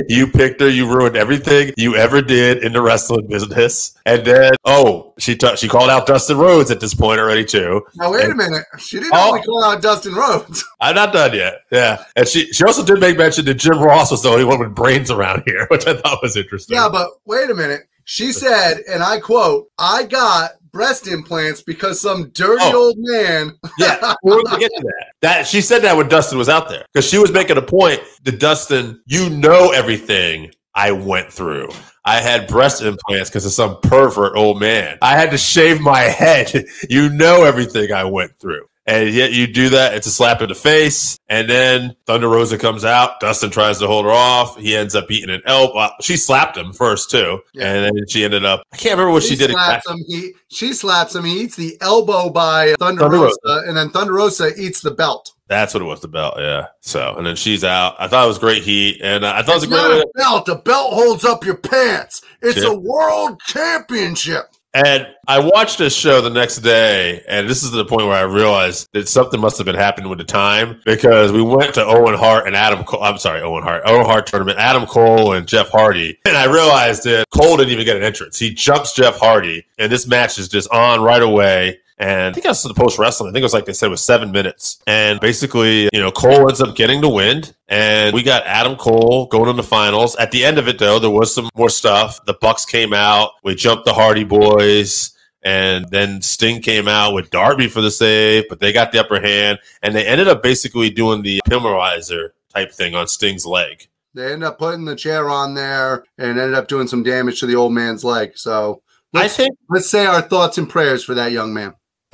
you 0.07 0.27
picked 0.27 0.61
her. 0.61 0.69
You 0.69 0.85
ruined 0.87 1.15
everything 1.15 1.73
you 1.75 1.95
ever 1.95 2.21
did 2.21 2.63
in 2.63 2.73
the 2.73 2.81
wrestling 2.83 3.25
business." 3.25 3.97
And 4.05 4.23
then, 4.23 4.51
oh, 4.65 5.15
she 5.17 5.35
t- 5.35 5.55
she 5.55 5.67
called 5.67 5.89
out 5.89 6.05
Dustin 6.05 6.37
Rhodes 6.37 6.69
at 6.69 6.79
this 6.79 6.93
point 6.93 7.19
already 7.19 7.43
too. 7.43 7.81
Now 7.95 8.11
wait 8.13 8.29
a 8.29 8.35
minute, 8.35 8.65
she 8.77 8.99
didn't 8.99 9.13
Oh. 9.15 9.29
only 9.29 9.41
call 9.41 9.63
out 9.63 9.81
Dustin 9.81 10.13
Rhodes. 10.13 10.63
I'm 10.79 10.93
not 10.93 11.11
done 11.11 11.33
yet. 11.33 11.61
Yeah, 11.71 12.03
and 12.15 12.27
she 12.27 12.53
she 12.53 12.63
also 12.65 12.85
did 12.85 12.99
make 12.99 13.17
mention 13.17 13.45
that 13.45 13.55
Jim 13.55 13.79
Ross 13.79 14.11
was 14.11 14.21
the 14.21 14.29
only 14.29 14.45
one 14.45 14.59
with 14.59 14.75
brains 14.75 15.09
around 15.09 15.41
here, 15.47 15.65
which 15.71 15.87
I 15.87 15.95
thought 15.97 16.21
was 16.21 16.37
interesting. 16.37 16.75
Yeah, 16.75 16.87
but 16.91 17.09
wait 17.25 17.49
a 17.49 17.55
minute. 17.55 17.87
She 18.03 18.31
said, 18.31 18.81
and 18.87 19.01
I 19.01 19.19
quote, 19.19 19.69
I 19.79 20.03
got 20.03 20.51
breast 20.71 21.07
implants 21.07 21.61
because 21.61 21.99
some 22.01 22.29
dirty 22.31 22.61
Oh. 22.65 22.87
old 22.87 22.95
man. 22.99 23.53
yeah, 23.77 24.13
we're 24.23 24.41
gonna 24.43 24.59
get 24.59 24.71
to 24.75 24.83
that. 24.83 25.05
That 25.21 25.47
she 25.47 25.61
said 25.61 25.79
that 25.83 25.95
when 25.97 26.07
Dustin 26.07 26.37
was 26.37 26.49
out 26.49 26.69
there 26.69 26.85
because 26.93 27.07
she 27.09 27.17
was 27.17 27.31
making 27.31 27.57
a 27.57 27.61
point 27.61 28.01
that 28.23 28.39
Dustin, 28.39 29.01
you 29.05 29.29
know 29.29 29.71
everything 29.71 30.51
I 30.73 30.91
went 30.91 31.31
through. 31.31 31.69
I 32.05 32.19
had 32.19 32.47
breast 32.47 32.81
implants 32.81 33.29
because 33.29 33.45
of 33.45 33.51
some 33.51 33.79
pervert 33.81 34.35
old 34.35 34.59
man. 34.59 34.97
I 35.01 35.15
had 35.17 35.29
to 35.31 35.37
shave 35.37 35.79
my 35.81 35.99
head. 36.21 36.65
You 36.89 37.09
know 37.09 37.43
everything 37.43 37.91
I 37.91 38.05
went 38.05 38.31
through. 38.39 38.65
And 38.91 39.09
yet 39.13 39.31
you 39.31 39.47
do 39.47 39.69
that, 39.69 39.93
it's 39.93 40.05
a 40.07 40.11
slap 40.11 40.41
in 40.41 40.49
the 40.49 40.55
face. 40.55 41.17
And 41.29 41.49
then 41.49 41.95
Thunder 42.05 42.27
Rosa 42.27 42.57
comes 42.57 42.83
out. 42.83 43.21
Dustin 43.21 43.49
tries 43.49 43.79
to 43.79 43.87
hold 43.87 44.03
her 44.05 44.11
off. 44.11 44.57
He 44.57 44.75
ends 44.75 44.95
up 44.95 45.09
eating 45.09 45.29
an 45.33 45.41
elbow. 45.45 45.89
She 46.01 46.17
slapped 46.17 46.57
him 46.57 46.73
first, 46.73 47.09
too. 47.09 47.39
Yeah. 47.53 47.71
And 47.73 47.85
then 47.97 48.07
she 48.09 48.25
ended 48.25 48.43
up, 48.43 48.63
I 48.73 48.75
can't 48.77 48.93
remember 48.93 49.13
what 49.13 49.23
she, 49.23 49.29
She 49.29 49.35
did 49.37 49.51
exactly. 49.51 49.93
him. 49.93 50.03
He 50.07 50.33
she 50.49 50.73
slaps 50.73 51.15
him. 51.15 51.23
He 51.23 51.39
eats 51.41 51.55
the 51.55 51.77
elbow 51.79 52.29
by 52.29 52.75
Thunder, 52.79 53.03
Thunder 53.03 53.17
Rosa, 53.19 53.63
and 53.67 53.77
then 53.77 53.89
Thunder 53.91 54.11
Rosa 54.13 54.51
eats 54.61 54.81
the 54.81 54.91
belt. 54.91 55.31
That's 55.47 55.73
what 55.73 55.81
it 55.83 55.85
was, 55.85 56.01
the 56.01 56.07
belt. 56.09 56.35
Yeah. 56.37 56.67
So, 56.81 57.15
and 57.17 57.25
then 57.25 57.35
she's 57.37 57.63
out. 57.63 57.95
I 57.99 58.07
thought 58.09 58.25
it 58.25 58.27
was 58.27 58.39
great 58.39 58.63
heat, 58.63 58.99
and 59.01 59.23
uh, 59.23 59.33
I 59.35 59.41
thought 59.43 59.51
it 59.51 59.55
was 59.55 59.63
It's 59.63 59.73
a 59.73 59.75
great. 59.75 59.97
not 59.97 60.01
a 60.01 60.11
belt. 60.17 60.45
The 60.47 60.55
belt 60.55 60.93
holds 60.93 61.23
up 61.25 61.45
your 61.45 61.55
pants. 61.57 62.21
It's 62.41 62.55
Chip. 62.55 62.69
a 62.69 62.73
world 62.73 63.39
championship. 63.47 64.45
And 64.73 65.05
I 65.27 65.39
watched 65.39 65.77
this 65.77 65.93
show 65.93 66.21
the 66.21 66.29
next 66.29 66.57
day, 66.57 67.23
and 67.27 67.49
this 67.49 67.61
is 67.61 67.71
the 67.71 67.83
point 67.83 68.07
where 68.07 68.15
I 68.15 68.21
realized 68.21 68.87
that 68.93 69.09
something 69.09 69.39
must 69.39 69.57
have 69.57 69.65
been 69.65 69.75
happening 69.75 70.09
with 70.09 70.19
the 70.19 70.23
time 70.23 70.81
because 70.85 71.33
we 71.33 71.41
went 71.41 71.73
to 71.73 71.83
Owen 71.83 72.17
Hart 72.17 72.47
and 72.47 72.55
Adam 72.55 72.85
Cole. 72.85 73.03
I'm 73.03 73.17
sorry, 73.17 73.41
Owen 73.41 73.63
Hart, 73.63 73.83
Owen 73.85 74.05
Hart 74.05 74.27
tournament, 74.27 74.57
Adam 74.57 74.85
Cole 74.85 75.33
and 75.33 75.45
Jeff 75.45 75.69
Hardy. 75.69 76.17
And 76.25 76.37
I 76.37 76.45
realized 76.45 77.03
that 77.03 77.25
Cole 77.31 77.57
didn't 77.57 77.73
even 77.73 77.85
get 77.85 77.97
an 77.97 78.03
entrance. 78.03 78.39
He 78.39 78.53
jumps 78.53 78.93
Jeff 78.93 79.19
Hardy, 79.19 79.65
and 79.77 79.91
this 79.91 80.07
match 80.07 80.39
is 80.39 80.47
just 80.47 80.71
on 80.71 81.01
right 81.01 81.21
away. 81.21 81.79
And 82.01 82.31
I 82.31 82.31
think 82.33 82.47
I 82.47 82.49
was 82.49 82.63
the 82.63 82.73
post 82.73 82.97
wrestling. 82.97 83.29
I 83.29 83.31
think 83.31 83.41
it 83.41 83.45
was 83.45 83.53
like 83.53 83.65
they 83.65 83.73
said 83.73 83.85
it 83.85 83.89
was 83.91 84.03
seven 84.03 84.31
minutes. 84.31 84.79
And 84.87 85.19
basically, 85.19 85.87
you 85.93 85.99
know, 85.99 86.11
Cole 86.11 86.49
ends 86.49 86.59
up 86.59 86.75
getting 86.75 86.99
the 86.99 87.09
win. 87.09 87.43
And 87.67 88.11
we 88.15 88.23
got 88.23 88.43
Adam 88.47 88.75
Cole 88.75 89.27
going 89.27 89.51
in 89.51 89.55
the 89.55 89.61
finals. 89.61 90.15
At 90.15 90.31
the 90.31 90.43
end 90.43 90.57
of 90.57 90.67
it, 90.67 90.79
though, 90.79 90.97
there 90.97 91.11
was 91.11 91.31
some 91.31 91.47
more 91.55 91.69
stuff. 91.69 92.19
The 92.25 92.33
Bucks 92.33 92.65
came 92.65 92.91
out. 92.91 93.33
We 93.43 93.53
jumped 93.53 93.85
the 93.85 93.93
Hardy 93.93 94.23
Boys. 94.23 95.15
And 95.43 95.87
then 95.89 96.23
Sting 96.23 96.63
came 96.63 96.87
out 96.87 97.13
with 97.13 97.29
Darby 97.29 97.67
for 97.67 97.81
the 97.81 97.91
save, 97.91 98.49
but 98.49 98.59
they 98.59 98.73
got 98.73 98.91
the 98.91 98.99
upper 98.99 99.21
hand. 99.21 99.59
And 99.83 99.95
they 99.95 100.05
ended 100.05 100.27
up 100.27 100.41
basically 100.41 100.89
doing 100.89 101.21
the 101.21 101.39
Pillmanizer 101.47 102.29
type 102.51 102.71
thing 102.71 102.95
on 102.95 103.07
Sting's 103.07 103.45
leg. 103.45 103.87
They 104.15 104.25
ended 104.25 104.43
up 104.43 104.57
putting 104.57 104.85
the 104.85 104.95
chair 104.95 105.29
on 105.29 105.53
there 105.53 106.03
and 106.17 106.39
ended 106.39 106.55
up 106.55 106.67
doing 106.67 106.87
some 106.87 107.03
damage 107.03 107.39
to 107.41 107.45
the 107.45 107.55
old 107.55 107.73
man's 107.73 108.03
leg. 108.03 108.39
So 108.39 108.81
I 109.13 109.21
let's, 109.21 109.37
think 109.37 109.55
let's 109.69 109.89
say 109.89 110.07
our 110.07 110.21
thoughts 110.21 110.57
and 110.57 110.67
prayers 110.67 111.03
for 111.03 111.13
that 111.13 111.31
young 111.31 111.53
man. 111.53 111.75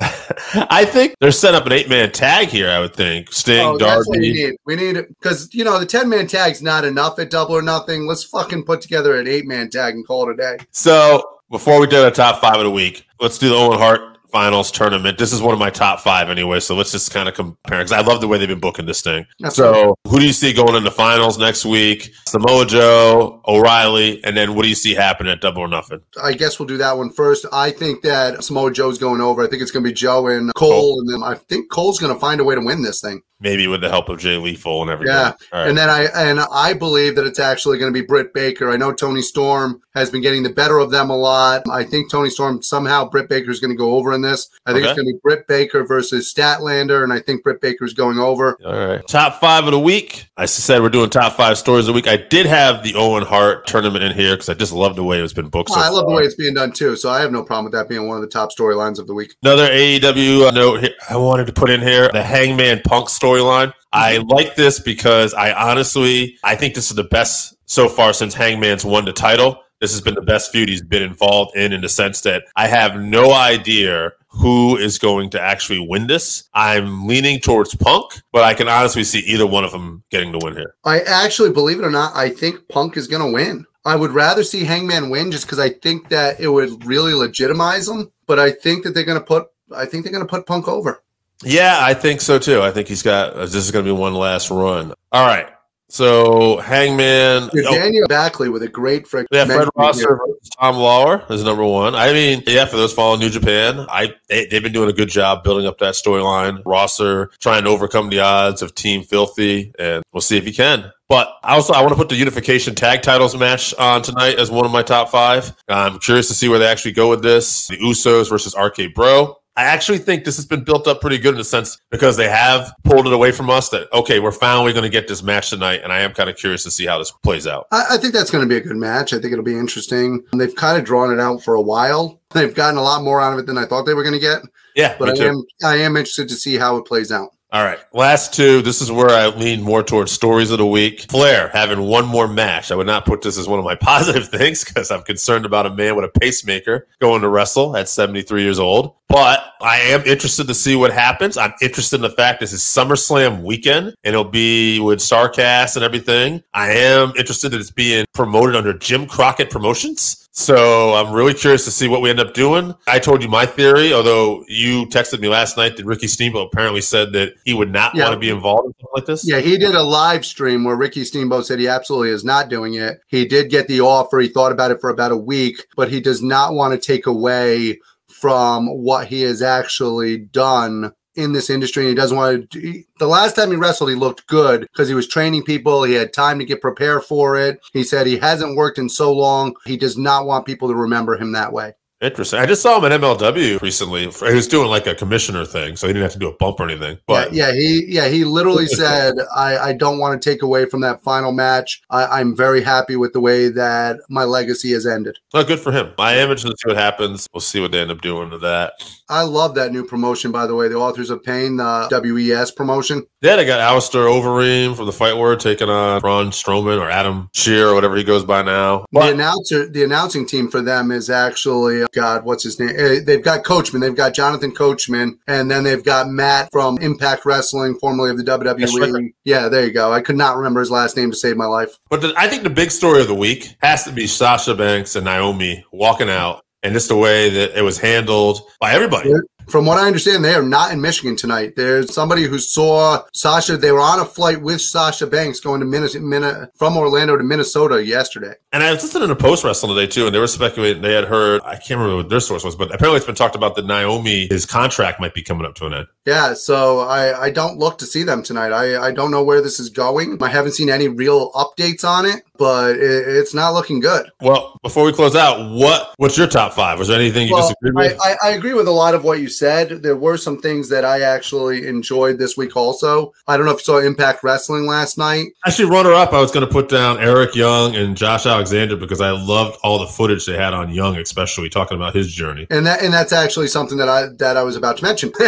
I 0.70 0.84
think 0.84 1.14
they're 1.20 1.32
set 1.32 1.54
up 1.54 1.66
an 1.66 1.72
eight 1.72 1.88
man 1.88 2.12
tag 2.12 2.48
here, 2.48 2.70
I 2.70 2.78
would 2.78 2.94
think. 2.94 3.32
Sting, 3.32 3.60
Oh, 3.66 3.76
that's 3.78 4.06
what 4.08 4.18
we 4.18 4.28
Darby. 4.28 4.42
need. 4.50 4.56
We 4.64 4.76
need 4.76 4.96
it 4.96 5.08
because 5.18 5.52
you 5.52 5.64
know 5.64 5.78
the 5.78 5.86
ten 5.86 6.08
man 6.08 6.26
tag's 6.26 6.62
not 6.62 6.84
enough 6.84 7.18
at 7.18 7.30
double 7.30 7.56
or 7.56 7.62
nothing. 7.62 8.06
Let's 8.06 8.22
fucking 8.24 8.64
put 8.64 8.80
together 8.80 9.18
an 9.18 9.26
eight 9.26 9.46
man 9.46 9.70
tag 9.70 9.94
and 9.94 10.06
call 10.06 10.28
it 10.28 10.34
a 10.34 10.36
day. 10.36 10.64
So 10.70 11.40
before 11.50 11.80
we 11.80 11.86
do 11.86 12.00
the 12.02 12.10
top 12.10 12.40
five 12.40 12.56
of 12.56 12.64
the 12.64 12.70
week, 12.70 13.06
let's 13.20 13.38
do 13.38 13.48
the 13.48 13.56
Owen 13.56 13.78
Hart 13.78 14.07
finals 14.30 14.70
tournament. 14.70 15.18
This 15.18 15.32
is 15.32 15.40
one 15.40 15.52
of 15.52 15.58
my 15.58 15.70
top 15.70 16.00
five 16.00 16.30
anyway, 16.30 16.60
so 16.60 16.74
let's 16.74 16.92
just 16.92 17.12
kind 17.12 17.28
of 17.28 17.34
compare 17.34 17.78
because 17.78 17.92
I 17.92 18.00
love 18.00 18.20
the 18.20 18.28
way 18.28 18.38
they've 18.38 18.48
been 18.48 18.60
booking 18.60 18.86
this 18.86 19.02
thing. 19.02 19.26
That's 19.40 19.56
so 19.56 19.94
who 20.06 20.20
do 20.20 20.26
you 20.26 20.32
see 20.32 20.52
going 20.52 20.74
in 20.74 20.84
the 20.84 20.90
finals 20.90 21.38
next 21.38 21.64
week? 21.64 22.12
Samoa 22.26 22.66
Joe, 22.66 23.40
O'Reilly, 23.46 24.22
and 24.24 24.36
then 24.36 24.54
what 24.54 24.62
do 24.62 24.68
you 24.68 24.74
see 24.74 24.94
happening 24.94 25.32
at 25.32 25.40
Double 25.40 25.62
or 25.62 25.68
Nothing? 25.68 26.00
I 26.22 26.34
guess 26.34 26.58
we'll 26.58 26.68
do 26.68 26.78
that 26.78 26.96
one 26.96 27.10
first. 27.10 27.46
I 27.52 27.70
think 27.70 28.02
that 28.02 28.44
Samoa 28.44 28.72
Joe's 28.72 28.98
going 28.98 29.20
over. 29.20 29.42
I 29.42 29.48
think 29.48 29.62
it's 29.62 29.70
going 29.70 29.84
to 29.84 29.90
be 29.90 29.94
Joe 29.94 30.26
and 30.28 30.52
Cole, 30.54 31.00
and 31.00 31.08
then 31.08 31.22
I 31.22 31.34
think 31.34 31.70
Cole's 31.70 31.98
going 31.98 32.12
to 32.12 32.20
find 32.20 32.40
a 32.40 32.44
way 32.44 32.54
to 32.54 32.60
win 32.60 32.82
this 32.82 33.00
thing. 33.00 33.22
Maybe 33.40 33.68
with 33.68 33.82
the 33.82 33.88
help 33.88 34.08
of 34.08 34.18
Jay 34.18 34.36
Lethal 34.36 34.82
and 34.82 34.90
everything. 34.90 35.14
Yeah, 35.14 35.32
right. 35.52 35.68
and 35.68 35.78
then 35.78 35.88
I 35.88 36.06
and 36.06 36.40
I 36.40 36.74
believe 36.74 37.14
that 37.14 37.24
it's 37.24 37.38
actually 37.38 37.78
going 37.78 37.92
to 37.92 37.98
be 38.00 38.04
Britt 38.04 38.34
Baker. 38.34 38.68
I 38.68 38.76
know 38.76 38.92
Toni 38.92 39.22
Storm 39.22 39.80
has 39.94 40.10
been 40.10 40.22
getting 40.22 40.42
the 40.42 40.50
better 40.50 40.78
of 40.78 40.90
them 40.90 41.08
a 41.08 41.16
lot. 41.16 41.62
I 41.70 41.84
think 41.84 42.10
Toni 42.10 42.30
Storm 42.30 42.62
somehow 42.62 43.08
Britt 43.08 43.28
Baker 43.28 43.52
is 43.52 43.60
going 43.60 43.70
to 43.70 43.76
go 43.76 43.94
over 43.94 44.12
in 44.18 44.30
this. 44.30 44.48
I 44.66 44.72
think 44.72 44.84
Okay. 44.84 44.90
it's 44.90 44.96
going 44.96 45.06
to 45.06 45.14
be 45.14 45.20
Britt 45.22 45.46
Baker 45.46 45.84
versus 45.84 46.32
Statlander, 46.32 47.02
and 47.02 47.12
I 47.12 47.20
think 47.20 47.42
Britt 47.42 47.60
Baker 47.60 47.84
is 47.84 47.94
going 47.94 48.18
over. 48.18 48.58
All 48.64 48.74
right. 48.74 49.06
Top 49.08 49.40
five 49.40 49.64
of 49.64 49.72
the 49.72 49.78
week. 49.78 50.26
I 50.36 50.46
said 50.46 50.82
we're 50.82 50.88
doing 50.88 51.10
top 51.10 51.36
five 51.36 51.58
stories 51.58 51.82
of 51.82 51.86
the 51.86 51.92
week. 51.94 52.08
I 52.08 52.16
did 52.16 52.46
have 52.46 52.82
the 52.82 52.94
Owen 52.94 53.24
Hart 53.24 53.66
tournament 53.66 54.04
in 54.04 54.12
here 54.12 54.34
because 54.34 54.48
I 54.48 54.54
just 54.54 54.72
love 54.72 54.96
the 54.96 55.04
way 55.04 55.20
it's 55.20 55.32
been 55.32 55.48
booked. 55.48 55.70
so 55.70 55.80
I 55.80 55.88
love 55.88 56.06
the 56.06 56.14
way 56.14 56.22
it's 56.22 56.34
being 56.34 56.54
done 56.54 56.72
too, 56.72 56.96
so 56.96 57.10
I 57.10 57.20
have 57.20 57.32
no 57.32 57.42
problem 57.42 57.64
with 57.64 57.72
that 57.72 57.88
being 57.88 58.06
one 58.06 58.16
of 58.16 58.22
the 58.22 58.28
top 58.28 58.50
storylines 58.56 58.98
of 58.98 59.06
the 59.06 59.14
week. 59.14 59.34
Another 59.42 59.68
AEW 59.68 60.48
uh, 60.48 60.50
note 60.50 60.80
here, 60.80 60.94
I 61.08 61.16
wanted 61.16 61.46
to 61.46 61.52
put 61.52 61.70
in 61.70 61.80
here 61.80 62.10
the 62.12 62.22
Hangman 62.22 62.82
Punk 62.84 63.08
storyline. 63.08 63.72
I 63.92 64.16
mm-hmm. 64.16 64.28
like 64.28 64.54
this 64.54 64.80
because 64.80 65.34
I 65.34 65.52
honestly 65.52 66.38
I 66.44 66.56
think 66.56 66.74
this 66.74 66.90
is 66.90 66.96
the 66.96 67.04
best 67.04 67.56
so 67.66 67.88
far 67.88 68.12
since 68.12 68.34
Hangman's 68.34 68.84
won 68.84 69.04
the 69.04 69.12
title. 69.12 69.62
This 69.80 69.92
has 69.92 70.00
been 70.00 70.14
the 70.14 70.22
best 70.22 70.50
feud 70.50 70.68
he's 70.68 70.82
been 70.82 71.02
involved 71.02 71.56
in 71.56 71.72
in 71.72 71.80
the 71.80 71.88
sense 71.88 72.22
that 72.22 72.44
I 72.56 72.66
have 72.66 73.00
no 73.00 73.32
idea 73.32 74.12
who 74.28 74.76
is 74.76 74.98
going 74.98 75.30
to 75.30 75.40
actually 75.40 75.86
win 75.86 76.06
this. 76.06 76.48
I'm 76.54 77.06
leaning 77.06 77.40
towards 77.40 77.74
Punk, 77.74 78.20
but 78.32 78.42
I 78.44 78.54
can 78.54 78.68
honestly 78.68 79.04
see 79.04 79.20
either 79.20 79.46
one 79.46 79.64
of 79.64 79.72
them 79.72 80.02
getting 80.10 80.32
the 80.32 80.38
win 80.42 80.54
here. 80.54 80.74
I 80.84 81.00
actually, 81.00 81.50
believe 81.50 81.78
it 81.78 81.84
or 81.84 81.90
not, 81.90 82.14
I 82.14 82.28
think 82.28 82.68
Punk 82.68 82.96
is 82.96 83.06
going 83.06 83.24
to 83.24 83.32
win. 83.32 83.64
I 83.84 83.96
would 83.96 84.10
rather 84.10 84.44
see 84.44 84.64
Hangman 84.64 85.10
win 85.10 85.30
just 85.30 85.46
because 85.46 85.58
I 85.58 85.70
think 85.70 86.08
that 86.10 86.40
it 86.40 86.48
would 86.48 86.84
really 86.84 87.14
legitimize 87.14 87.88
him. 87.88 88.10
But 88.26 88.38
I 88.38 88.50
think 88.50 88.84
that 88.84 88.94
they're 88.94 89.04
going 89.04 89.18
to 89.18 89.24
put, 89.24 89.48
I 89.74 89.86
think 89.86 90.04
they're 90.04 90.12
going 90.12 90.26
to 90.26 90.30
put 90.30 90.46
Punk 90.46 90.68
over. 90.68 91.02
Yeah, 91.42 91.78
I 91.80 91.94
think 91.94 92.20
so 92.20 92.38
too. 92.38 92.60
I 92.60 92.70
think 92.70 92.88
he's 92.88 93.02
got 93.02 93.34
this 93.36 93.54
is 93.54 93.70
going 93.70 93.84
to 93.84 93.88
be 93.88 93.98
one 93.98 94.14
last 94.14 94.50
run. 94.50 94.92
All 95.12 95.26
right. 95.26 95.48
So 95.90 96.58
Hangman, 96.58 97.48
Dude, 97.48 97.64
oh, 97.66 97.74
Daniel 97.74 98.06
Backley 98.08 98.50
with 98.50 98.62
a 98.62 98.68
great 98.68 99.06
frick. 99.06 99.26
Yeah, 99.32 99.46
Fred 99.46 99.68
Rosser 99.74 100.20
Tom 100.60 100.76
Lawlor 100.76 101.28
is 101.30 101.42
number 101.42 101.64
one. 101.64 101.94
I 101.94 102.12
mean, 102.12 102.42
yeah, 102.46 102.66
for 102.66 102.76
those 102.76 102.92
following 102.92 103.20
New 103.20 103.30
Japan, 103.30 103.86
I 103.88 104.14
they, 104.28 104.46
they've 104.46 104.62
been 104.62 104.72
doing 104.72 104.90
a 104.90 104.92
good 104.92 105.08
job 105.08 105.44
building 105.44 105.66
up 105.66 105.78
that 105.78 105.94
storyline. 105.94 106.62
Rosser 106.66 107.30
trying 107.40 107.64
to 107.64 107.70
overcome 107.70 108.10
the 108.10 108.20
odds 108.20 108.60
of 108.60 108.74
Team 108.74 109.02
Filthy, 109.02 109.72
and 109.78 110.02
we'll 110.12 110.20
see 110.20 110.36
if 110.36 110.44
he 110.44 110.52
can. 110.52 110.92
But 111.08 111.28
I 111.42 111.54
also 111.54 111.72
I 111.72 111.80
want 111.80 111.92
to 111.92 111.96
put 111.96 112.10
the 112.10 112.16
unification 112.16 112.74
tag 112.74 113.00
titles 113.00 113.34
match 113.34 113.72
on 113.74 114.02
tonight 114.02 114.38
as 114.38 114.50
one 114.50 114.66
of 114.66 114.72
my 114.72 114.82
top 114.82 115.08
five. 115.08 115.56
I'm 115.68 115.98
curious 116.00 116.28
to 116.28 116.34
see 116.34 116.48
where 116.48 116.58
they 116.58 116.66
actually 116.66 116.92
go 116.92 117.08
with 117.08 117.22
this. 117.22 117.68
The 117.68 117.78
Usos 117.78 118.28
versus 118.28 118.54
RK 118.54 118.94
Bro. 118.94 119.36
I 119.58 119.64
actually 119.64 119.98
think 119.98 120.24
this 120.24 120.36
has 120.36 120.46
been 120.46 120.62
built 120.62 120.86
up 120.86 121.00
pretty 121.00 121.18
good 121.18 121.34
in 121.34 121.40
a 121.40 121.44
sense 121.44 121.78
because 121.90 122.16
they 122.16 122.28
have 122.28 122.72
pulled 122.84 123.08
it 123.08 123.12
away 123.12 123.32
from 123.32 123.50
us 123.50 123.70
that 123.70 123.92
okay, 123.92 124.20
we're 124.20 124.30
finally 124.30 124.72
going 124.72 124.84
to 124.84 124.88
get 124.88 125.08
this 125.08 125.20
match 125.20 125.50
tonight, 125.50 125.80
and 125.82 125.92
I 125.92 125.98
am 125.98 126.14
kind 126.14 126.30
of 126.30 126.36
curious 126.36 126.62
to 126.62 126.70
see 126.70 126.86
how 126.86 126.98
this 126.98 127.10
plays 127.24 127.44
out. 127.44 127.66
I, 127.72 127.86
I 127.90 127.96
think 127.96 128.14
that's 128.14 128.30
going 128.30 128.44
to 128.44 128.48
be 128.48 128.56
a 128.56 128.60
good 128.60 128.76
match. 128.76 129.12
I 129.12 129.18
think 129.18 129.32
it'll 129.32 129.44
be 129.44 129.58
interesting. 129.58 130.24
They've 130.32 130.54
kind 130.54 130.78
of 130.78 130.84
drawn 130.84 131.12
it 131.12 131.18
out 131.18 131.42
for 131.42 131.56
a 131.56 131.60
while. 131.60 132.20
They've 132.30 132.54
gotten 132.54 132.78
a 132.78 132.82
lot 132.82 133.02
more 133.02 133.20
out 133.20 133.32
of 133.32 133.40
it 133.40 133.46
than 133.46 133.58
I 133.58 133.64
thought 133.64 133.82
they 133.82 133.94
were 133.94 134.04
going 134.04 134.14
to 134.14 134.20
get. 134.20 134.42
Yeah, 134.76 134.94
But 134.96 135.20
I 135.20 135.24
am, 135.24 135.42
I 135.64 135.76
am 135.78 135.96
interested 135.96 136.28
to 136.28 136.36
see 136.36 136.56
how 136.56 136.76
it 136.76 136.84
plays 136.84 137.10
out. 137.10 137.30
All 137.50 137.64
right. 137.64 137.78
Last 137.94 138.34
two. 138.34 138.60
This 138.60 138.82
is 138.82 138.92
where 138.92 139.08
I 139.08 139.28
lean 139.28 139.62
more 139.62 139.82
towards 139.82 140.12
stories 140.12 140.50
of 140.50 140.58
the 140.58 140.66
week. 140.66 141.10
Flair 141.10 141.48
having 141.48 141.80
one 141.80 142.06
more 142.06 142.28
match. 142.28 142.70
I 142.70 142.74
would 142.74 142.86
not 142.86 143.06
put 143.06 143.22
this 143.22 143.38
as 143.38 143.48
one 143.48 143.58
of 143.58 143.64
my 143.64 143.74
positive 143.80 144.28
things 144.28 144.64
because 144.64 144.90
I'm 144.90 145.02
concerned 145.02 145.46
about 145.46 145.64
a 145.64 145.70
man 145.74 145.96
with 145.96 146.04
a 146.04 146.20
pacemaker 146.20 146.86
going 147.00 147.22
to 147.22 147.28
wrestle 147.30 147.74
at 147.74 147.88
73 147.88 148.42
years 148.42 148.58
old. 148.58 148.96
But 149.08 149.42
I 149.62 149.78
am 149.78 150.02
interested 150.02 150.46
to 150.48 150.54
see 150.54 150.76
what 150.76 150.92
happens. 150.92 151.38
I'm 151.38 151.54
interested 151.62 151.96
in 151.96 152.02
the 152.02 152.10
fact 152.10 152.40
this 152.40 152.52
is 152.52 152.60
SummerSlam 152.60 153.42
weekend 153.42 153.94
and 154.04 154.14
it'll 154.14 154.24
be 154.24 154.80
with 154.80 154.98
Starcast 154.98 155.76
and 155.76 155.84
everything. 155.84 156.42
I 156.52 156.72
am 156.72 157.14
interested 157.16 157.52
that 157.52 157.60
it's 157.60 157.70
being 157.70 158.04
promoted 158.12 158.56
under 158.56 158.74
Jim 158.74 159.06
Crockett 159.06 159.48
Promotions. 159.48 160.27
So 160.38 160.94
I'm 160.94 161.12
really 161.12 161.34
curious 161.34 161.64
to 161.64 161.72
see 161.72 161.88
what 161.88 162.00
we 162.00 162.10
end 162.10 162.20
up 162.20 162.32
doing. 162.32 162.72
I 162.86 163.00
told 163.00 163.24
you 163.24 163.28
my 163.28 163.44
theory, 163.44 163.92
although 163.92 164.44
you 164.46 164.86
texted 164.86 165.18
me 165.18 165.26
last 165.28 165.56
night 165.56 165.76
that 165.76 165.84
Ricky 165.84 166.06
Steamboat 166.06 166.50
apparently 166.52 166.80
said 166.80 167.12
that 167.14 167.32
he 167.44 167.54
would 167.54 167.72
not 167.72 167.92
Yeah. 167.96 168.04
want 168.04 168.14
to 168.14 168.20
be 168.20 168.30
involved 168.30 168.66
in 168.66 168.72
something 168.74 168.88
like 168.94 169.06
this. 169.06 169.26
Yeah, 169.26 169.40
he 169.40 169.58
did 169.58 169.74
a 169.74 169.82
live 169.82 170.24
stream 170.24 170.62
where 170.62 170.76
Ricky 170.76 171.02
Steamboat 171.02 171.44
said 171.44 171.58
he 171.58 171.66
absolutely 171.66 172.10
is 172.10 172.24
not 172.24 172.48
doing 172.48 172.74
it. 172.74 173.00
He 173.08 173.24
did 173.24 173.50
get 173.50 173.66
the 173.66 173.80
offer. 173.80 174.20
He 174.20 174.28
thought 174.28 174.52
about 174.52 174.70
it 174.70 174.80
for 174.80 174.90
about 174.90 175.10
a 175.10 175.16
week, 175.16 175.66
but 175.76 175.90
he 175.90 176.00
does 176.00 176.22
not 176.22 176.54
want 176.54 176.72
to 176.72 176.78
take 176.78 177.08
away 177.08 177.80
from 178.08 178.68
what 178.68 179.08
he 179.08 179.22
has 179.22 179.42
actually 179.42 180.18
done 180.18 180.92
in 181.18 181.32
this 181.32 181.50
industry. 181.50 181.82
And 181.82 181.90
he 181.90 181.94
doesn't 181.94 182.16
want 182.16 182.50
to. 182.52 182.60
Do, 182.60 182.82
the 182.98 183.06
last 183.06 183.34
time 183.34 183.50
he 183.50 183.56
wrestled, 183.56 183.90
he 183.90 183.96
looked 183.96 184.26
good 184.28 184.62
because 184.62 184.88
he 184.88 184.94
was 184.94 185.08
training 185.08 185.42
people. 185.42 185.82
He 185.82 185.94
had 185.94 186.12
time 186.12 186.38
to 186.38 186.44
get 186.44 186.60
prepared 186.60 187.04
for 187.04 187.36
it. 187.36 187.60
He 187.72 187.84
said 187.84 188.06
he 188.06 188.16
hasn't 188.16 188.56
worked 188.56 188.78
in 188.78 188.88
so 188.88 189.12
long. 189.12 189.54
He 189.66 189.76
does 189.76 189.98
not 189.98 190.26
want 190.26 190.46
people 190.46 190.68
to 190.68 190.74
remember 190.74 191.16
him 191.16 191.32
that 191.32 191.52
way. 191.52 191.74
Interesting. 192.00 192.38
I 192.38 192.46
just 192.46 192.62
saw 192.62 192.78
him 192.78 192.90
at 192.90 193.00
MLW 193.00 193.60
recently. 193.60 194.02
He 194.02 194.34
was 194.34 194.46
doing 194.46 194.68
like 194.68 194.86
a 194.86 194.94
commissioner 194.94 195.44
thing, 195.44 195.74
so 195.74 195.88
he 195.88 195.92
didn't 195.92 196.04
have 196.04 196.12
to 196.12 196.18
do 196.18 196.28
a 196.28 196.36
bump 196.36 196.60
or 196.60 196.68
anything. 196.68 196.98
But 197.06 197.32
yeah, 197.32 197.48
yeah, 197.48 197.54
he 197.54 197.84
yeah 197.88 198.08
he 198.08 198.24
literally 198.24 198.66
said, 198.82 199.14
"I 199.34 199.58
I 199.58 199.72
don't 199.72 199.98
want 199.98 200.20
to 200.20 200.30
take 200.30 200.42
away 200.42 200.66
from 200.66 200.80
that 200.82 201.02
final 201.02 201.32
match. 201.32 201.82
I, 201.90 202.20
I'm 202.20 202.36
very 202.36 202.62
happy 202.62 202.94
with 202.94 203.14
the 203.14 203.20
way 203.20 203.48
that 203.48 203.98
my 204.08 204.22
legacy 204.22 204.72
has 204.72 204.86
ended. 204.86 205.18
oh, 205.34 205.42
good 205.42 205.58
for 205.58 205.72
him. 205.72 205.92
I 205.98 206.14
am 206.14 206.30
interested 206.30 206.50
to 206.50 206.56
see 206.56 206.68
what 206.68 206.76
happens. 206.76 207.26
We'll 207.34 207.40
see 207.40 207.60
what 207.60 207.72
they 207.72 207.80
end 207.80 207.90
up 207.90 208.00
doing 208.00 208.30
to 208.30 208.38
that. 208.38 208.74
I 209.08 209.22
love 209.22 209.56
that 209.56 209.72
new 209.72 209.84
promotion, 209.84 210.30
by 210.30 210.46
the 210.46 210.54
way. 210.54 210.68
The 210.68 210.76
Authors 210.76 211.10
of 211.10 211.24
Pain, 211.24 211.56
the 211.56 211.88
WES 211.90 212.52
promotion. 212.52 213.06
Yeah, 213.22 213.36
they 213.36 213.46
got 213.46 213.58
Alistair 213.58 214.02
Overeem 214.02 214.76
from 214.76 214.86
the 214.86 214.92
Fight 214.92 215.16
Word 215.16 215.40
taking 215.40 215.68
on 215.68 216.00
Braun 216.00 216.28
Strowman 216.28 216.80
or 216.80 216.88
Adam 216.88 217.28
Scherr 217.34 217.72
or 217.72 217.74
whatever 217.74 217.96
he 217.96 218.04
goes 218.04 218.24
by 218.24 218.42
now. 218.42 218.84
the 218.92 219.10
announcer, 219.10 219.68
the 219.68 219.82
announcing 219.82 220.26
team 220.26 220.48
for 220.48 220.60
them 220.62 220.92
is 220.92 221.10
actually 221.10 221.87
God. 221.92 222.24
What's 222.24 222.44
his 222.44 222.58
name? 222.58 222.70
Eh, 222.76 223.00
They've 223.04 223.22
got 223.22 223.44
Coachman. 223.44 223.80
They've 223.80 223.94
got 223.94 224.14
Jonathan 224.14 224.52
Coachman, 224.52 225.18
and 225.26 225.50
then 225.50 225.64
they've 225.64 225.84
got 225.84 226.08
Matt 226.08 226.50
from 226.52 226.78
Impact 226.78 227.24
Wrestling, 227.24 227.74
formerly 227.80 228.10
of 228.10 228.16
the 228.18 228.24
WWE. 228.24 228.92
right. 228.92 229.12
yeah, 229.24 229.48
there 229.48 229.64
you 229.66 229.72
go. 229.72 229.92
I 229.92 230.00
could 230.00 230.16
not 230.16 230.36
remember 230.36 230.60
his 230.60 230.70
last 230.70 230.96
name 230.96 231.10
to 231.10 231.16
save 231.16 231.36
my 231.36 231.46
life. 231.46 231.78
But 231.90 232.00
the, 232.02 232.14
I 232.16 232.28
think 232.28 232.42
the 232.42 232.50
big 232.50 232.70
story 232.70 233.00
of 233.00 233.08
the 233.08 233.14
week 233.14 233.54
has 233.60 233.84
to 233.84 233.92
be 233.92 234.06
Sasha 234.06 234.54
Banks 234.54 234.96
and 234.96 235.04
Naomi 235.04 235.64
walking 235.72 236.08
out, 236.10 236.42
and 236.62 236.72
just 236.74 236.88
the 236.88 236.96
way 236.96 237.28
that 237.30 237.58
it 237.58 237.62
was 237.62 237.78
handled 237.78 238.40
by 238.60 238.72
everybody. 238.72 239.12
From 239.48 239.64
what 239.64 239.78
I 239.78 239.86
understand, 239.86 240.24
they 240.24 240.34
are 240.34 240.42
not 240.42 240.72
in 240.72 240.80
Michigan 240.80 241.16
tonight. 241.16 241.54
There's 241.56 241.94
somebody 241.94 242.24
who 242.24 242.38
saw 242.38 243.02
Sasha. 243.14 243.56
They 243.56 243.72
were 243.72 243.80
on 243.80 244.00
a 244.00 244.04
flight 244.04 244.42
with 244.42 244.60
Sasha 244.60 245.06
Banks 245.06 245.40
going 245.40 245.60
to 245.60 245.66
Minnesota, 245.66 246.50
from 246.56 246.76
Orlando 246.76 247.16
to 247.16 247.24
Minnesota 247.24 247.84
yesterday. 247.84 248.34
And 248.52 248.62
I 248.62 248.72
was 248.72 248.82
listening 248.82 249.08
to 249.08 249.16
post 249.16 249.44
wrestling 249.44 249.74
today 249.74 249.86
too, 249.86 250.06
and 250.06 250.14
they 250.14 250.18
were 250.18 250.26
speculating 250.26 250.82
they 250.82 250.94
had 250.94 251.04
heard 251.04 251.40
I 251.44 251.56
can't 251.56 251.78
remember 251.80 251.96
what 251.96 252.08
their 252.08 252.20
source 252.20 252.44
was, 252.44 252.56
but 252.56 252.74
apparently 252.74 252.98
it's 252.98 253.06
been 253.06 253.14
talked 253.14 253.36
about 253.36 253.56
that 253.56 253.66
Naomi 253.66 254.26
his 254.28 254.44
contract 254.44 255.00
might 255.00 255.14
be 255.14 255.22
coming 255.22 255.46
up 255.46 255.54
to 255.56 255.66
an 255.66 255.74
end. 255.74 255.86
Yeah, 256.06 256.34
so 256.34 256.80
I, 256.80 257.24
I 257.24 257.30
don't 257.30 257.58
look 257.58 257.78
to 257.78 257.86
see 257.86 258.02
them 258.02 258.22
tonight. 258.22 258.52
I, 258.52 258.88
I 258.88 258.92
don't 258.92 259.10
know 259.10 259.22
where 259.22 259.42
this 259.42 259.60
is 259.60 259.68
going. 259.68 260.22
I 260.22 260.28
haven't 260.28 260.52
seen 260.52 260.70
any 260.70 260.88
real 260.88 261.30
updates 261.32 261.84
on 261.84 262.06
it, 262.06 262.22
but 262.38 262.76
it, 262.76 262.80
it's 262.80 263.34
not 263.34 263.52
looking 263.52 263.80
good. 263.80 264.10
Well, 264.22 264.58
before 264.62 264.84
we 264.84 264.92
close 264.92 265.14
out, 265.14 265.50
what 265.52 265.92
what's 265.96 266.16
your 266.16 266.26
top 266.26 266.54
five? 266.54 266.78
Was 266.78 266.88
there 266.88 266.98
anything 266.98 267.28
you 267.28 267.34
Well, 267.34 267.48
disagreed 267.48 267.74
with? 267.74 268.00
I, 268.00 268.12
I, 268.12 268.16
I 268.22 268.30
agree 268.30 268.54
with 268.54 268.68
a 268.68 268.72
lot 268.72 268.94
of 268.94 269.04
what 269.04 269.20
you 269.20 269.28
said. 269.38 269.82
There 269.82 269.96
were 269.96 270.16
some 270.16 270.40
things 270.40 270.68
that 270.68 270.84
I 270.84 271.00
actually 271.00 271.66
enjoyed 271.66 272.18
this 272.18 272.36
week 272.36 272.56
also. 272.56 273.14
I 273.26 273.36
don't 273.36 273.46
know 273.46 273.52
if 273.52 273.60
you 273.60 273.64
saw 273.64 273.78
Impact 273.78 274.22
Wrestling 274.22 274.66
last 274.66 274.98
night. 274.98 275.28
Actually, 275.46 275.70
runner 275.70 275.92
up, 275.92 276.12
I 276.12 276.20
was 276.20 276.30
going 276.30 276.46
to 276.46 276.52
put 276.52 276.68
down 276.68 276.98
Eric 276.98 277.34
Young 277.34 277.74
and 277.76 277.96
Josh 277.96 278.26
Alexander 278.26 278.76
because 278.76 279.00
I 279.00 279.10
loved 279.10 279.58
all 279.62 279.78
the 279.78 279.86
footage 279.86 280.26
they 280.26 280.36
had 280.36 280.54
on 280.54 280.70
Young, 280.70 280.96
especially 280.96 281.48
talking 281.48 281.76
about 281.76 281.94
his 281.94 282.12
journey. 282.12 282.46
And 282.50 282.66
that 282.66 282.82
and 282.82 282.92
that's 282.92 283.12
actually 283.12 283.48
something 283.48 283.78
that 283.78 283.88
I 283.88 284.06
that 284.18 284.36
I 284.36 284.42
was 284.42 284.56
about 284.56 284.78
to 284.78 284.84
mention. 284.84 285.12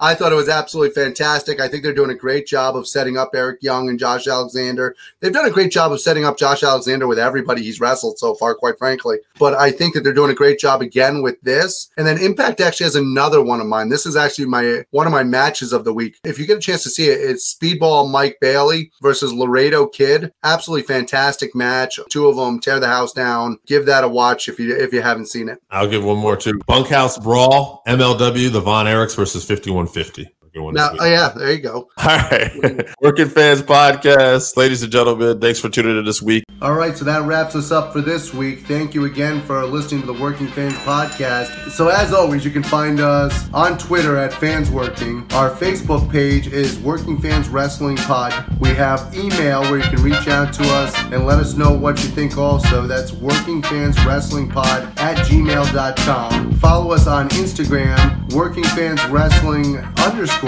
I 0.00 0.14
thought 0.14 0.32
it 0.32 0.36
was 0.36 0.48
absolutely 0.48 0.94
fantastic. 0.94 1.60
I 1.60 1.68
think 1.68 1.82
they're 1.82 1.94
doing 1.94 2.10
a 2.10 2.14
great 2.14 2.46
job 2.46 2.76
of 2.76 2.86
setting 2.86 3.16
up 3.16 3.30
Eric 3.34 3.62
Young 3.62 3.88
and 3.88 3.98
Josh 3.98 4.26
Alexander. 4.26 4.94
They've 5.20 5.32
done 5.32 5.46
a 5.46 5.50
great 5.50 5.72
job 5.72 5.92
of 5.92 6.00
setting 6.00 6.24
up 6.24 6.38
Josh 6.38 6.62
Alexander 6.62 7.06
with 7.06 7.18
everybody 7.18 7.62
he's 7.62 7.80
wrestled 7.80 8.18
so 8.18 8.34
far, 8.34 8.54
quite 8.54 8.78
frankly. 8.78 9.18
But 9.38 9.54
I 9.54 9.70
think 9.70 9.94
that 9.94 10.02
they're 10.02 10.12
doing 10.12 10.30
a 10.30 10.34
great 10.34 10.58
job 10.58 10.82
again 10.82 11.22
with 11.22 11.40
this. 11.42 11.90
And 11.96 12.06
then 12.06 12.18
Impact 12.18 12.60
actually 12.60 12.84
has 12.84 12.96
another 12.96 13.42
one 13.42 13.60
of 13.60 13.66
mine. 13.66 13.88
This 13.88 14.06
is 14.06 14.16
actually 14.16 14.46
my 14.46 14.84
one 14.90 15.06
of 15.06 15.12
my 15.12 15.24
matches 15.24 15.72
of 15.72 15.84
the 15.84 15.92
week. 15.92 16.18
If 16.24 16.38
you 16.38 16.46
get 16.46 16.58
a 16.58 16.60
chance 16.60 16.82
to 16.84 16.90
see 16.90 17.08
it, 17.08 17.20
it's 17.20 17.54
Speedball 17.54 18.10
Mike 18.10 18.38
Bailey 18.40 18.92
versus 19.02 19.32
Laredo 19.32 19.86
Kid. 19.86 20.32
Absolutely 20.42 20.86
fantastic 20.86 21.54
match. 21.54 21.98
Two 22.10 22.26
of 22.26 22.36
them 22.36 22.60
tear 22.60 22.80
the 22.80 22.88
house 22.88 23.12
down. 23.12 23.58
Give 23.66 23.86
that 23.86 24.04
a 24.04 24.08
watch 24.08 24.48
if 24.48 24.58
you 24.58 24.76
if 24.76 24.92
you 24.92 25.02
haven't 25.02 25.26
seen 25.26 25.48
it. 25.48 25.58
I'll 25.70 25.88
give 25.88 26.04
one 26.04 26.18
more 26.18 26.36
too. 26.36 26.58
Bunkhouse 26.66 27.18
Brawl, 27.18 27.82
MLW, 27.86 28.50
the 28.50 28.60
Von 28.60 28.86
Erichs 28.86 29.16
versus 29.16 29.44
5150. 29.44 30.28
Good 30.58 30.64
one 30.64 30.74
this 30.74 30.80
Now, 30.80 30.90
week. 30.92 31.00
oh 31.02 31.04
yeah, 31.06 31.28
there 31.36 31.52
you 31.52 31.58
go. 31.60 31.88
All 31.98 32.06
right. 32.06 32.88
Working 33.00 33.28
Fans 33.28 33.62
Podcast. 33.62 34.56
Ladies 34.56 34.82
and 34.82 34.90
gentlemen, 34.90 35.40
thanks 35.40 35.60
for 35.60 35.68
tuning 35.68 35.96
in 35.96 36.04
this 36.04 36.20
week. 36.20 36.42
All 36.60 36.74
right, 36.74 36.96
so 36.96 37.04
that 37.04 37.22
wraps 37.22 37.54
us 37.54 37.70
up 37.70 37.92
for 37.92 38.00
this 38.00 38.34
week. 38.34 38.60
Thank 38.66 38.92
you 38.92 39.04
again 39.04 39.40
for 39.42 39.64
listening 39.64 40.00
to 40.00 40.08
the 40.08 40.20
Working 40.20 40.48
Fans 40.48 40.74
podcast. 40.78 41.70
So, 41.70 41.86
as 41.86 42.12
always, 42.12 42.44
you 42.44 42.50
can 42.50 42.64
find 42.64 42.98
us 42.98 43.48
on 43.54 43.78
Twitter 43.78 44.16
at 44.16 44.32
Fans 44.34 44.68
Working. 44.68 45.24
Our 45.30 45.50
Facebook 45.50 46.10
page 46.10 46.48
is 46.48 46.76
Working 46.80 47.20
Fans 47.20 47.48
Wrestling 47.48 47.96
Pod. 47.98 48.34
We 48.58 48.70
have 48.70 49.14
email 49.16 49.62
where 49.62 49.76
you 49.76 49.84
can 49.84 50.02
reach 50.02 50.26
out 50.26 50.52
to 50.54 50.64
us 50.64 50.92
and 51.12 51.24
let 51.24 51.38
us 51.38 51.54
know 51.54 51.70
what 51.72 52.02
you 52.02 52.08
think 52.10 52.36
also. 52.36 52.88
That's 52.88 53.12
Working 53.12 53.62
Fans 53.62 53.96
Wrestling 54.04 54.48
Pod 54.50 54.82
at 54.98 55.18
gmail.com. 55.18 56.52
Follow 56.54 56.90
us 56.90 57.06
on 57.06 57.28
Instagram, 57.28 58.32
Working 58.34 58.64
Fans 58.64 59.04
Wrestling 59.06 59.76
underscore 59.98 60.47